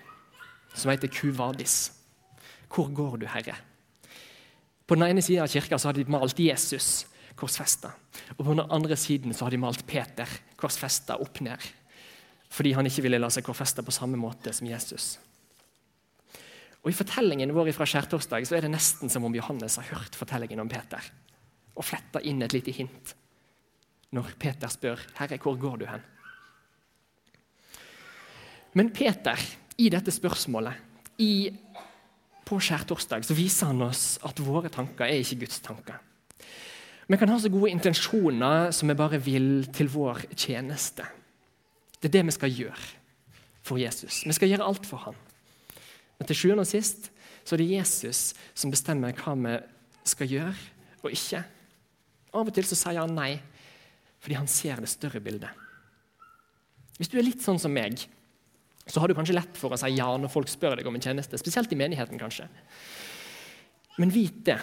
som 0.75 0.91
heter 0.91 1.11
Kuvadis. 1.13 1.93
Hvor 2.71 2.91
går 2.95 3.19
du, 3.23 3.27
Herre? 3.31 3.57
På 4.87 4.97
den 4.97 5.07
ene 5.07 5.23
siden 5.23 5.45
av 5.45 5.53
kirka 5.53 5.79
så 5.79 5.91
har 5.91 5.97
de 5.97 6.05
malt 6.11 6.41
Jesus 6.41 7.07
korsfesta. 7.39 7.93
Og 8.37 8.43
på 8.43 8.51
den 8.53 8.65
andre 8.65 8.97
siden 8.99 9.35
så 9.35 9.47
har 9.47 9.55
de 9.55 9.61
malt 9.63 9.87
Peter 9.87 10.29
korsfesta 10.61 11.19
opp 11.21 11.43
ned 11.45 11.73
fordi 12.55 12.71
han 12.77 12.87
ikke 12.87 13.03
ville 13.03 13.19
la 13.19 13.27
seg 13.35 13.43
korsfeste 13.43 13.83
på 13.83 13.91
samme 13.91 14.15
måte 14.15 14.53
som 14.55 14.69
Jesus. 14.69 15.17
Og 16.85 16.93
I 16.93 16.95
fortellingen 16.95 17.51
vår 17.57 17.73
fra 17.75 17.89
skjærtorsdag 17.89 18.47
så 18.47 18.55
er 18.55 18.63
det 18.63 18.71
nesten 18.71 19.11
som 19.11 19.27
om 19.27 19.35
Johannes 19.35 19.75
har 19.81 19.89
hørt 19.89 20.15
fortellingen 20.15 20.63
om 20.63 20.71
Peter 20.71 21.03
og 21.75 21.83
fletta 21.83 22.23
inn 22.23 22.45
et 22.47 22.55
lite 22.55 22.71
hint 22.77 23.17
når 24.15 24.37
Peter 24.39 24.71
spør 24.71 25.01
'Herre, 25.17 25.41
hvor 25.43 25.59
går 25.59 25.77
du 25.81 25.87
hen?' 25.91 26.14
Men 28.75 28.91
Peter, 28.91 29.39
i 29.79 29.91
dette 29.93 30.11
spørsmålet, 30.11 30.75
i, 31.23 31.51
på 32.45 32.59
skjærtorsdag, 32.59 33.23
så 33.27 33.37
viser 33.39 33.71
han 33.71 33.85
oss 33.87 34.19
at 34.27 34.41
våre 34.43 34.71
tanker 34.73 35.07
er 35.07 35.23
ikke 35.23 35.45
Guds 35.45 35.61
tanker. 35.63 36.01
Vi 37.07 37.19
kan 37.21 37.31
ha 37.31 37.37
så 37.39 37.51
gode 37.53 37.71
intensjoner 37.71 38.73
som 38.75 38.91
vi 38.91 38.97
bare 38.99 39.21
vil 39.23 39.67
til 39.77 39.91
vår 39.93 40.25
tjeneste. 40.33 41.07
Det 42.01 42.09
er 42.09 42.17
det 42.17 42.25
vi 42.27 42.35
skal 42.35 42.55
gjøre 42.55 42.87
for 43.65 43.79
Jesus. 43.81 44.25
Vi 44.27 44.35
skal 44.37 44.51
gjøre 44.51 44.67
alt 44.67 44.89
for 44.89 45.05
ham. 45.07 45.19
Men 46.19 46.29
til 46.29 46.39
sjuende 46.41 46.65
og 46.65 46.71
sist 46.71 47.11
så 47.45 47.55
er 47.55 47.63
det 47.63 47.75
Jesus 47.77 48.33
som 48.57 48.73
bestemmer 48.73 49.15
hva 49.21 49.37
vi 49.39 49.55
skal 50.09 50.33
gjøre 50.33 51.05
og 51.05 51.13
ikke. 51.13 51.45
Av 52.35 52.49
og 52.49 52.57
til 52.57 52.67
så 52.67 52.79
sier 52.81 53.03
han 53.03 53.15
nei, 53.15 53.37
fordi 54.25 54.41
han 54.41 54.51
ser 54.51 54.81
det 54.83 54.91
større 54.91 55.21
bildet. 55.23 55.53
Hvis 56.97 57.11
du 57.13 57.19
er 57.21 57.27
litt 57.27 57.45
sånn 57.45 57.61
som 57.61 57.75
meg, 57.75 58.07
så 58.95 59.03
har 59.03 59.11
du 59.11 59.17
kanskje 59.19 59.35
lett 59.35 59.57
for 59.59 59.75
å 59.75 59.79
si 59.81 59.91
ja 59.97 60.07
når 60.15 60.31
folk 60.31 60.51
spør 60.51 60.79
deg 60.79 60.87
om 60.87 60.95
en 60.95 61.03
tjeneste. 61.03 61.39
Spesielt 61.41 61.73
i 61.75 61.79
menigheten, 61.79 62.21
kanskje. 62.21 62.47
Men 63.99 64.13
vit 64.15 64.45
det, 64.47 64.61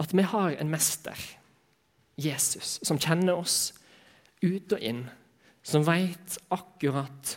at 0.00 0.14
vi 0.16 0.24
har 0.24 0.56
en 0.56 0.72
mester, 0.72 1.18
Jesus, 2.16 2.78
som 2.86 3.00
kjenner 3.00 3.36
oss 3.36 3.74
ut 4.40 4.72
og 4.72 4.80
inn, 4.80 5.04
som 5.64 5.84
veit 5.84 6.38
akkurat 6.54 7.36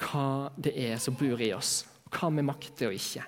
hva 0.00 0.50
det 0.60 0.74
er 0.76 1.00
som 1.00 1.16
bor 1.16 1.40
i 1.40 1.52
oss, 1.56 1.84
og 2.04 2.16
hva 2.18 2.32
vi 2.36 2.44
makter 2.44 2.90
og 2.90 3.00
ikke. 3.00 3.24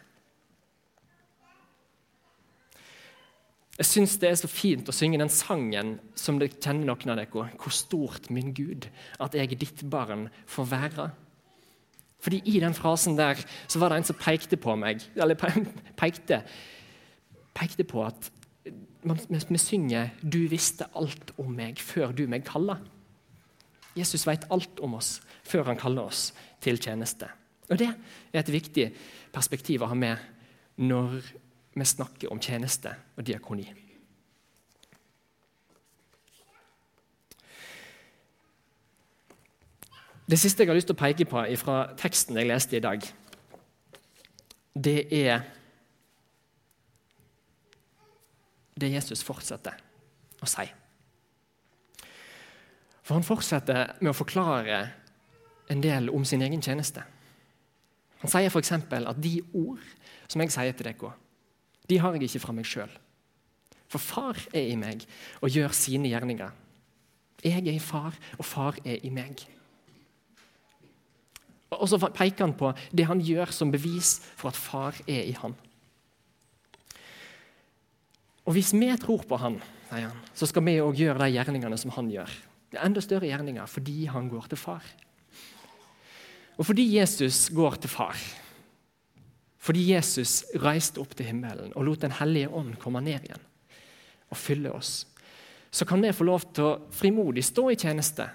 Jeg 3.81 3.89
syns 3.89 4.19
det 4.21 4.29
er 4.29 4.37
så 4.37 4.53
fint 4.53 4.89
å 4.89 4.95
synge 4.95 5.19
den 5.21 5.33
sangen 5.33 5.95
som 6.19 6.37
det 6.39 6.53
kjenner 6.59 6.93
noen 6.93 7.15
av 7.15 7.23
dere. 7.23 7.49
Hvor 7.57 7.73
stort, 7.73 8.29
min 8.29 8.53
Gud, 8.53 8.85
at 9.17 9.33
jeg 9.37 9.57
ditt 9.57 9.81
barn 9.91 10.29
får 10.45 10.69
være. 10.71 11.07
Fordi 12.23 12.39
i 12.47 12.61
den 12.63 12.75
frasen 12.75 13.17
der 13.19 13.41
så 13.69 13.81
var 13.83 13.91
det 13.91 13.99
en 13.99 14.07
som 14.07 14.19
pekte 14.19 14.57
på 14.57 14.77
meg, 14.79 15.03
eller 15.17 15.35
pekte, 15.99 16.43
pekte 17.55 17.85
på 17.85 18.05
at 18.07 18.31
vi 19.03 19.59
synger 19.59 20.11
'Du 20.23 20.49
visste 20.49 20.87
alt 20.95 21.33
om 21.39 21.51
meg 21.51 21.79
før 21.79 22.13
du 22.13 22.27
meg 22.27 22.45
kalla'. 22.47 22.79
Jesus 23.97 24.27
vet 24.27 24.47
alt 24.51 24.81
om 24.81 24.95
oss 24.95 25.21
før 25.43 25.65
han 25.65 25.77
kaller 25.77 26.03
oss 26.03 26.33
til 26.61 26.79
tjeneste. 26.79 27.29
Og 27.71 27.79
Det 27.79 27.89
er 28.33 28.39
et 28.39 28.53
viktig 28.53 28.93
perspektiv 29.33 29.83
å 29.83 29.87
ha 29.87 29.95
med 29.95 30.17
når 30.77 31.21
vi 31.75 31.85
snakker 31.85 32.33
om 32.33 32.41
tjeneste 32.41 32.95
og 33.17 33.25
diakoni. 33.25 33.67
Det 40.33 40.39
siste 40.41 40.65
jeg 40.65 40.71
har 40.71 40.79
lyst 40.79 40.89
til 40.89 40.97
å 40.97 41.03
peke 41.03 41.27
på 41.29 41.43
fra 41.61 41.75
teksten 42.01 42.39
jeg 42.41 42.49
leste 42.49 42.79
i 42.79 42.81
dag, 42.81 43.03
det 44.73 45.03
er 45.13 45.43
det 48.81 48.95
Jesus 48.95 49.21
fortsetter 49.29 49.77
å 50.41 50.49
si. 50.49 50.65
For 53.05 53.19
han 53.19 53.29
fortsetter 53.29 53.93
med 54.01 54.15
å 54.15 54.17
forklare 54.17 54.81
en 55.69 55.85
del 55.85 56.09
om 56.09 56.25
sin 56.25 56.41
egen 56.49 56.65
tjeneste. 56.65 57.05
Han 58.25 58.33
sier 58.33 58.49
f.eks. 58.49 58.73
at 58.73 59.21
de 59.21 59.37
ord 59.53 59.85
som 60.33 60.41
jeg 60.41 60.57
sier 60.57 60.73
til 60.73 60.95
dere, 60.95 61.15
de 61.93 62.01
har 62.01 62.17
jeg 62.17 62.31
ikke 62.31 62.47
fra 62.49 62.57
meg 62.57 62.73
sjøl. 62.73 63.01
For 63.85 64.01
far 64.01 64.47
er 64.55 64.71
i 64.73 64.81
meg 64.81 65.05
og 65.43 65.53
gjør 65.53 65.77
sine 65.77 66.09
gjerninger. 66.09 66.61
Jeg 67.45 67.67
er 67.67 67.75
i 67.77 67.83
far, 67.93 68.17
og 68.39 68.49
far 68.49 68.81
er 68.81 69.05
i 69.05 69.13
meg. 69.13 69.45
Og 71.73 71.89
så 71.89 71.99
peker 72.03 72.45
han 72.45 72.57
på 72.59 72.73
det 72.93 73.07
han 73.09 73.23
gjør 73.25 73.53
som 73.55 73.73
bevis 73.73 74.19
for 74.37 74.53
at 74.53 74.59
far 74.59 74.99
er 75.07 75.25
i 75.29 75.37
han. 75.39 75.55
Og 78.43 78.57
hvis 78.57 78.73
vi 78.75 78.91
tror 78.99 79.23
på 79.29 79.39
han, 79.39 79.61
sier 79.89 80.09
han, 80.11 80.19
så 80.35 80.49
skal 80.51 80.65
vi 80.67 80.81
òg 80.83 80.99
gjøre 80.99 81.23
de 81.23 81.37
gjerningene 81.37 81.79
som 81.79 81.95
han 81.95 82.11
gjør. 82.11 82.33
Det 82.73 82.81
er 82.81 82.89
enda 82.89 83.03
større 83.05 83.29
gjerninger 83.29 83.69
fordi 83.71 84.05
han 84.11 84.31
går 84.33 84.51
til 84.51 84.61
far. 84.61 84.85
Og 86.59 86.67
fordi 86.69 86.85
Jesus 86.99 87.47
går 87.55 87.79
til 87.83 87.91
far, 87.93 88.19
fordi 89.63 89.87
Jesus 89.93 90.43
reiste 90.59 91.01
opp 91.01 91.15
til 91.17 91.29
himmelen 91.31 91.73
og 91.79 91.87
lot 91.87 92.03
Den 92.03 92.15
hellige 92.19 92.51
ånd 92.51 92.75
komme 92.83 93.01
ned 93.01 93.25
igjen 93.25 93.49
og 94.33 94.39
fylle 94.41 94.73
oss, 94.73 95.07
så 95.71 95.85
kan 95.89 96.03
vi 96.03 96.13
få 96.13 96.25
lov 96.25 96.45
til 96.57 96.65
å 96.67 96.79
frimodig 96.93 97.45
stå 97.45 97.67
i 97.71 97.77
tjeneste, 97.79 98.27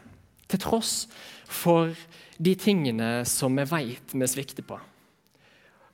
til 0.47 0.61
tross 0.63 1.07
for 1.47 1.95
de 2.37 2.53
tingene 2.59 3.25
som 3.27 3.55
vi 3.57 3.65
vet 3.67 4.13
vi 4.13 4.29
svikter 4.29 4.65
på. 4.67 4.77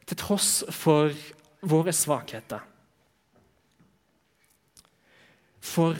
Til 0.05 0.19
tross 0.19 0.63
for 0.73 1.13
våre 1.63 1.93
svakheter. 1.95 2.61
For 5.63 5.97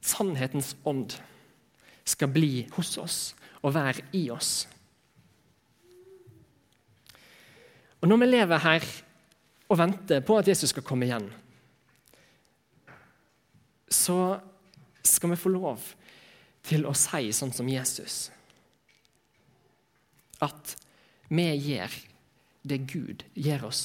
sannhetens 0.00 0.76
ånd 0.86 1.18
skal 2.08 2.30
bli 2.32 2.68
hos 2.76 2.94
oss 3.02 3.18
og 3.60 3.74
være 3.74 4.06
i 4.16 4.28
oss. 4.30 4.68
Og 7.98 8.08
Når 8.08 8.16
vi 8.22 8.26
lever 8.30 8.62
her 8.62 8.84
og 9.68 9.78
venter 9.78 10.22
på 10.24 10.38
at 10.38 10.48
Jesus 10.48 10.70
skal 10.70 10.86
komme 10.86 11.08
igjen, 11.08 11.26
så 13.90 14.38
skal 15.02 15.32
vi 15.32 15.40
få 15.40 15.50
lov 15.50 15.82
til 16.68 16.84
å 16.86 16.94
si 16.96 17.32
sånn 17.32 17.54
som 17.54 17.68
Jesus 17.70 18.28
at 20.44 20.74
vi 21.32 21.48
gjør 21.50 21.94
det 22.68 22.78
Gud 22.90 23.24
gjør 23.34 23.68
oss 23.70 23.82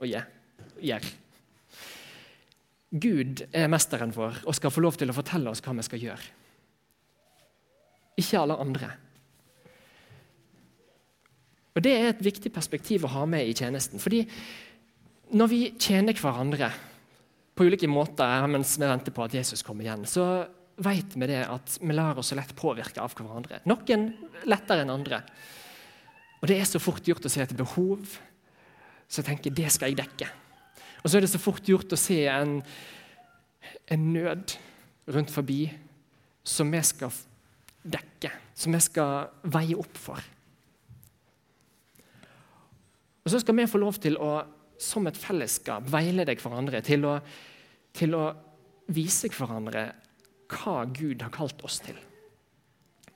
og 0.00 0.08
gjøre. 0.08 1.12
Gud 2.94 3.44
er 3.50 3.70
mesteren 3.70 4.14
vår 4.14 4.42
og 4.44 4.56
skal 4.56 4.72
få 4.74 4.82
lov 4.84 4.98
til 4.98 5.10
å 5.10 5.16
fortelle 5.16 5.50
oss 5.50 5.62
hva 5.64 5.74
vi 5.78 5.86
skal 5.86 6.02
gjøre. 6.02 6.26
Ikke 8.20 8.40
alle 8.40 8.58
andre. 8.62 8.90
Og 11.74 11.82
Det 11.82 11.92
er 11.92 12.12
et 12.12 12.22
viktig 12.22 12.52
perspektiv 12.54 13.04
å 13.04 13.14
ha 13.16 13.24
med 13.26 13.48
i 13.48 13.54
tjenesten. 13.54 13.98
Fordi 13.98 14.22
når 15.34 15.50
vi 15.50 15.62
tjener 15.74 16.14
hverandre 16.14 16.70
på 17.54 17.66
ulike 17.66 17.90
måter 17.90 18.46
mens 18.50 18.76
vi 18.78 18.86
venter 18.86 19.14
på 19.14 19.24
at 19.24 19.34
Jesus 19.34 19.62
kommer 19.66 19.86
igjen, 19.86 20.06
så 20.06 20.46
vet 20.76 21.14
vi 21.14 21.28
det 21.30 21.42
at 21.46 21.76
vi 21.80 21.94
lar 21.94 22.18
oss 22.18 22.32
så 22.32 22.38
lett 22.38 22.54
påvirke 22.56 23.02
av 23.02 23.14
hverandre. 23.14 23.60
Noen 23.70 24.08
lettere 24.50 24.84
enn 24.84 24.92
andre. 24.94 25.20
Og 26.42 26.48
Det 26.48 26.58
er 26.60 26.68
så 26.68 26.80
fort 26.82 27.06
gjort 27.06 27.24
å 27.24 27.32
se 27.32 27.42
et 27.44 27.56
behov, 27.56 28.18
så 29.08 29.22
jeg 29.22 29.28
tenker 29.30 29.54
det 29.54 29.70
skal 29.72 29.92
jeg 29.92 30.00
dekke. 30.02 30.28
Og 31.02 31.10
så 31.10 31.18
er 31.18 31.24
det 31.24 31.32
så 31.32 31.40
fort 31.40 31.68
gjort 31.68 31.94
å 31.94 32.00
se 32.00 32.18
en, 32.28 32.58
en 33.92 34.04
nød 34.12 34.56
rundt 35.14 35.32
forbi 35.32 35.62
som 36.44 36.70
vi 36.72 36.80
skal 36.84 37.12
dekke, 37.84 38.30
som 38.56 38.76
vi 38.76 38.80
skal 38.84 39.28
veie 39.52 39.76
opp 39.78 40.00
for. 40.00 40.20
Og 43.24 43.32
Så 43.32 43.40
skal 43.40 43.56
vi 43.56 43.68
få 43.68 43.80
lov 43.80 43.96
til 44.00 44.18
å, 44.20 44.42
som 44.76 45.06
et 45.08 45.16
fellesskap, 45.16 45.86
veilede 45.88 46.36
hverandre 46.36 46.82
til 46.84 47.06
å, 47.08 47.18
til 47.96 48.16
å 48.18 48.24
vise 48.92 49.30
hverandre 49.32 49.86
hva 50.54 50.84
Gud 50.94 51.22
har 51.24 51.32
kalt 51.34 51.60
oss 51.66 51.80
til. 51.84 51.96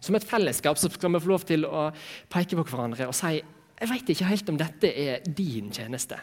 Som 0.02 0.14
et 0.18 0.26
fellesskap 0.26 0.78
så 0.78 0.90
skal 0.92 1.14
vi 1.14 1.22
få 1.22 1.32
lov 1.32 1.46
til 1.46 1.66
å 1.66 1.88
peke 2.30 2.58
på 2.58 2.66
hverandre 2.70 3.08
og 3.10 3.16
si 3.16 3.38
jeg 3.78 3.90
vet 3.92 4.08
ikke 4.10 4.26
helt 4.26 4.48
om 4.50 4.56
dette 4.58 4.88
er 4.90 5.26
din 5.38 5.68
tjeneste. 5.70 6.16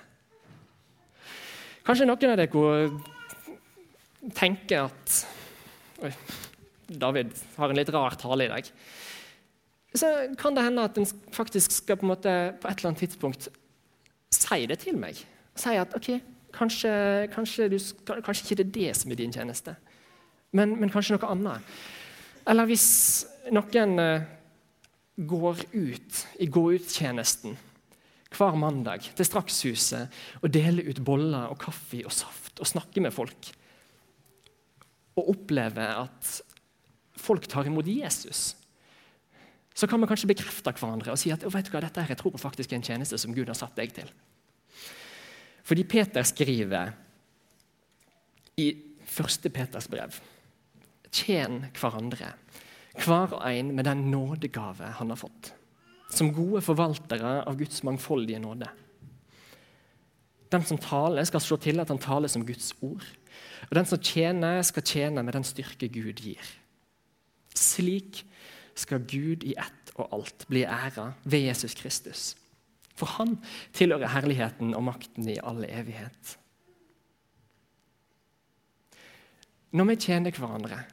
Kanskje 1.87 2.07
noen 2.09 2.33
av 2.33 2.39
dere 2.41 2.89
tenker 4.35 4.89
at 4.89 5.19
Oi, 6.03 6.11
David 6.91 7.31
har 7.55 7.71
en 7.71 7.79
litt 7.79 7.91
rar 7.95 8.17
tale 8.19 8.45
i 8.47 8.51
dag. 8.51 8.67
Så 9.95 10.09
kan 10.35 10.57
det 10.57 10.65
hende 10.65 10.83
at 10.83 10.97
en 10.99 11.07
faktisk 11.31 11.71
skal 11.71 11.95
på, 12.01 12.09
måte, 12.09 12.33
på 12.59 12.67
et 12.67 12.81
eller 12.81 12.91
annet 12.91 13.03
tidspunkt 13.05 13.47
si 14.35 14.65
det 14.67 14.81
til 14.83 14.99
meg. 14.99 15.21
Si 15.55 15.77
at 15.79 15.95
ok, 15.95 16.09
kanskje, 16.55 16.91
kanskje, 17.31 17.69
du, 17.71 17.77
kanskje 18.09 18.43
ikke 18.43 18.59
det 18.59 18.65
er 18.65 18.73
det 18.75 18.97
som 18.99 19.13
er 19.13 19.21
din 19.21 19.33
tjeneste, 19.33 19.77
men, 20.55 20.77
men 20.79 20.91
kanskje 20.91 21.17
noe 21.17 21.31
annet. 21.31 21.75
Eller 22.47 22.69
hvis 22.69 22.87
noen 23.53 23.99
uh, 23.99 24.25
går 25.15 25.63
ut 25.73 26.25
i 26.43 26.47
gå-ut-tjenesten 26.51 27.55
hver 28.35 28.57
mandag 28.59 29.05
til 29.15 29.27
Strakshuset 29.27 30.41
og 30.41 30.51
deler 30.51 30.89
ut 30.89 30.99
boller 31.07 31.47
og 31.51 31.59
kaffe 31.61 32.01
og 32.03 32.11
saft 32.13 32.59
og 32.59 32.67
snakker 32.67 33.03
med 33.05 33.15
folk, 33.15 33.51
og 35.15 35.31
opplever 35.31 35.95
at 36.01 36.31
folk 37.15 37.47
tar 37.47 37.69
imot 37.69 37.87
Jesus, 37.87 38.57
så 39.75 39.87
kan 39.87 39.99
vi 40.01 40.07
kanskje 40.07 40.31
bekrefte 40.31 40.71
hverandre 40.75 41.13
og 41.13 41.19
si 41.19 41.31
at 41.31 41.43
vet 41.43 41.67
du 41.67 41.71
hva, 41.71 41.83
dette 41.83 42.03
her, 42.03 42.11
jeg 42.11 42.19
tror 42.19 42.35
faktisk 42.39 42.71
er 42.71 42.79
en 42.79 42.87
tjeneste 42.87 43.19
som 43.19 43.35
Gud 43.35 43.47
har 43.51 43.59
satt 43.59 43.75
deg 43.79 43.95
til. 43.95 44.11
Fordi 45.65 45.83
Peter 45.87 46.27
skriver 46.27 46.91
i 48.59 48.69
første 49.07 49.51
Peters 49.51 49.87
brev 49.91 50.19
Tjen 51.15 51.69
hverandre, 51.77 52.33
hver 52.99 53.35
og 53.37 53.45
en 53.47 53.71
med 53.75 53.87
den 53.87 54.09
nådegave 54.11 54.89
han 54.99 55.13
har 55.13 55.19
fått. 55.19 55.53
Som 56.11 56.33
gode 56.35 56.61
forvaltere 56.63 57.39
av 57.47 57.57
Guds 57.59 57.83
mangfoldige 57.87 58.39
nåde. 58.39 58.67
Den 60.51 60.63
som 60.67 60.79
taler, 60.79 61.25
skal 61.27 61.43
slå 61.43 61.57
til 61.59 61.81
at 61.81 61.89
han 61.91 61.99
taler 61.99 62.31
som 62.31 62.45
Guds 62.45 62.73
ord. 62.85 63.03
Og 63.69 63.73
den 63.75 63.87
som 63.89 63.99
tjener, 63.99 64.61
skal 64.63 64.85
tjene 64.85 65.23
med 65.25 65.35
den 65.35 65.47
styrke 65.47 65.89
Gud 65.91 66.21
gir. 66.21 66.53
Slik 67.55 68.21
skal 68.75 69.03
Gud 69.07 69.43
i 69.47 69.55
ett 69.57 69.93
og 69.95 70.11
alt 70.13 70.45
bli 70.51 70.65
æra 70.67 71.13
ved 71.23 71.47
Jesus 71.47 71.75
Kristus. 71.79 72.23
For 72.95 73.09
han 73.17 73.37
tilhører 73.75 74.11
herligheten 74.11 74.75
og 74.75 74.85
makten 74.87 75.27
i 75.31 75.39
all 75.43 75.63
evighet. 75.67 76.35
Når 79.75 79.89
vi 79.89 79.95
tjener 79.99 80.35
hverandre, 80.35 80.83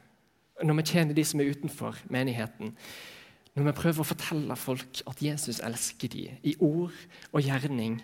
når 0.65 0.79
vi 0.79 0.87
tjener 0.93 1.17
de 1.17 1.25
som 1.27 1.41
er 1.41 1.51
utenfor 1.51 1.97
menigheten, 2.13 2.73
når 3.53 3.67
vi 3.67 3.75
prøver 3.77 4.01
å 4.01 4.07
fortelle 4.07 4.55
folk 4.57 5.03
at 5.09 5.21
Jesus 5.21 5.61
elsker 5.61 6.09
dem 6.09 6.39
i 6.41 6.55
ord 6.63 6.93
og 7.31 7.43
gjerning, 7.45 7.99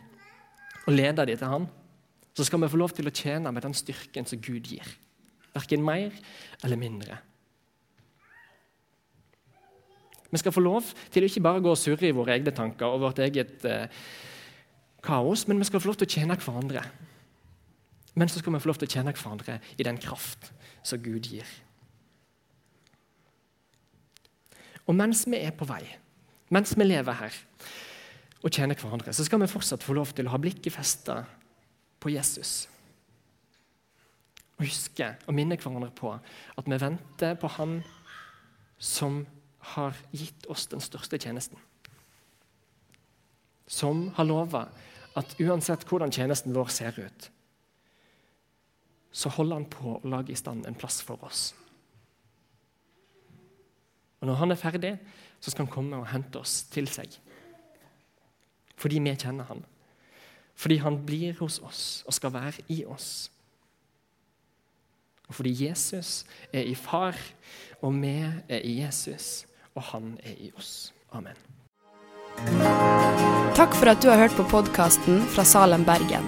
og 0.85 0.93
leder 0.93 1.25
dem 1.29 1.39
til 1.39 1.53
han, 1.53 1.67
så 2.37 2.45
skal 2.45 2.61
vi 2.61 2.69
få 2.71 2.79
lov 2.79 2.93
til 2.95 3.09
å 3.09 3.13
tjene 3.13 3.51
med 3.51 3.65
den 3.65 3.75
styrken 3.75 4.27
som 4.29 4.41
Gud 4.41 4.69
gir. 4.69 4.85
Verken 5.55 5.83
mer 5.83 6.13
eller 6.63 6.79
mindre. 6.79 7.17
Vi 10.29 10.37
skal 10.37 10.53
få 10.53 10.61
lov 10.61 10.91
til 11.09 11.25
å 11.25 11.29
ikke 11.29 11.43
bare 11.43 11.61
gå 11.65 11.71
og 11.73 11.79
surre 11.81 12.09
i 12.09 12.15
våre 12.15 12.35
egne 12.37 12.53
tanker 12.53 12.85
og 12.85 13.01
vårt 13.01 13.21
eget 13.25 13.65
eh, 13.65 13.89
kaos, 15.03 15.47
men 15.49 15.57
vi 15.57 15.65
skal 15.65 15.81
få 15.81 15.89
lov 15.89 15.97
til 15.97 16.09
å 16.09 16.13
tjene 16.13 16.37
hverandre. 16.37 16.83
Men 18.13 18.29
så 18.29 18.41
skal 18.41 18.53
vi 18.53 18.61
få 18.61 18.69
lov 18.69 18.77
til 18.81 18.89
å 18.89 18.93
tjene 18.93 19.15
hverandre 19.15 19.57
i 19.77 19.87
den 19.87 19.97
kraft 20.01 20.51
som 20.85 21.01
Gud 21.01 21.31
gir. 21.33 21.49
Og 24.89 24.97
mens 24.97 25.27
vi 25.29 25.37
er 25.37 25.53
på 25.53 25.67
vei, 25.69 25.83
mens 26.49 26.73
vi 26.73 26.87
lever 26.87 27.17
her 27.19 27.35
og 28.39 28.49
tjener 28.55 28.77
hverandre, 28.79 29.13
så 29.13 29.25
skal 29.27 29.41
vi 29.43 29.51
fortsatt 29.51 29.85
få 29.85 29.93
lov 29.93 30.15
til 30.17 30.25
å 30.25 30.33
ha 30.33 30.39
blikket 30.41 30.73
festa 30.73 31.21
på 32.01 32.09
Jesus. 32.13 32.63
Og 34.57 34.65
huske 34.65 35.11
og 35.27 35.35
minne 35.37 35.59
hverandre 35.59 35.91
på 35.95 36.15
at 36.15 36.67
vi 36.67 36.81
venter 36.81 37.37
på 37.39 37.51
Han 37.59 37.79
som 38.79 39.25
har 39.75 39.97
gitt 40.15 40.47
oss 40.49 40.65
den 40.71 40.81
største 40.81 41.19
tjenesten. 41.19 41.59
Som 43.69 44.07
har 44.15 44.25
lova 44.25 44.65
at 45.19 45.35
uansett 45.43 45.83
hvordan 45.85 46.13
tjenesten 46.15 46.55
vår 46.55 46.71
ser 46.73 46.97
ut, 46.97 47.29
så 49.11 49.29
holder 49.35 49.59
han 49.59 49.69
på 49.69 49.97
å 49.97 50.09
lage 50.09 50.31
i 50.33 50.39
stand 50.39 50.65
en 50.65 50.77
plass 50.79 51.01
for 51.03 51.21
oss. 51.27 51.51
Og 54.19 54.27
Når 54.27 54.35
han 54.35 54.51
er 54.51 54.55
ferdig, 54.55 54.97
så 55.39 55.51
skal 55.51 55.65
han 55.65 55.73
komme 55.73 55.97
og 55.97 56.07
hente 56.11 56.39
oss 56.39 56.63
til 56.71 56.87
seg. 56.87 57.13
Fordi 58.79 58.99
vi 58.99 59.15
kjenner 59.15 59.47
han. 59.47 59.63
Fordi 60.55 60.77
han 60.83 61.05
blir 61.05 61.37
hos 61.39 61.59
oss 61.63 62.03
og 62.07 62.13
skal 62.13 62.33
være 62.33 62.65
i 62.67 62.83
oss. 62.85 63.31
Og 65.29 65.35
fordi 65.35 65.53
Jesus 65.67 66.25
er 66.53 66.65
i 66.65 66.75
Far, 66.75 67.15
og 67.81 67.93
vi 68.01 68.15
er 68.49 68.59
i 68.65 68.79
Jesus, 68.81 69.45
og 69.75 69.83
han 69.91 70.17
er 70.23 70.35
i 70.41 70.51
oss. 70.57 70.93
Amen. 71.13 71.37
Takk 73.55 73.75
for 73.75 73.91
at 73.91 74.01
du 74.01 74.09
har 74.09 74.17
hørt 74.17 74.37
på 74.37 74.47
podkasten 74.49 75.21
fra 75.29 75.45
Salem, 75.45 75.85
Bergen. 75.85 76.25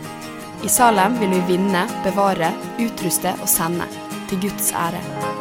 I 0.63 0.69
Salem 0.69 1.17
vil 1.19 1.34
vi 1.34 1.45
vinne, 1.56 1.88
bevare, 2.06 2.54
utruste 2.80 3.34
og 3.41 3.49
sende. 3.49 3.89
Til 4.30 4.43
Guds 4.45 4.71
ære. 4.71 5.40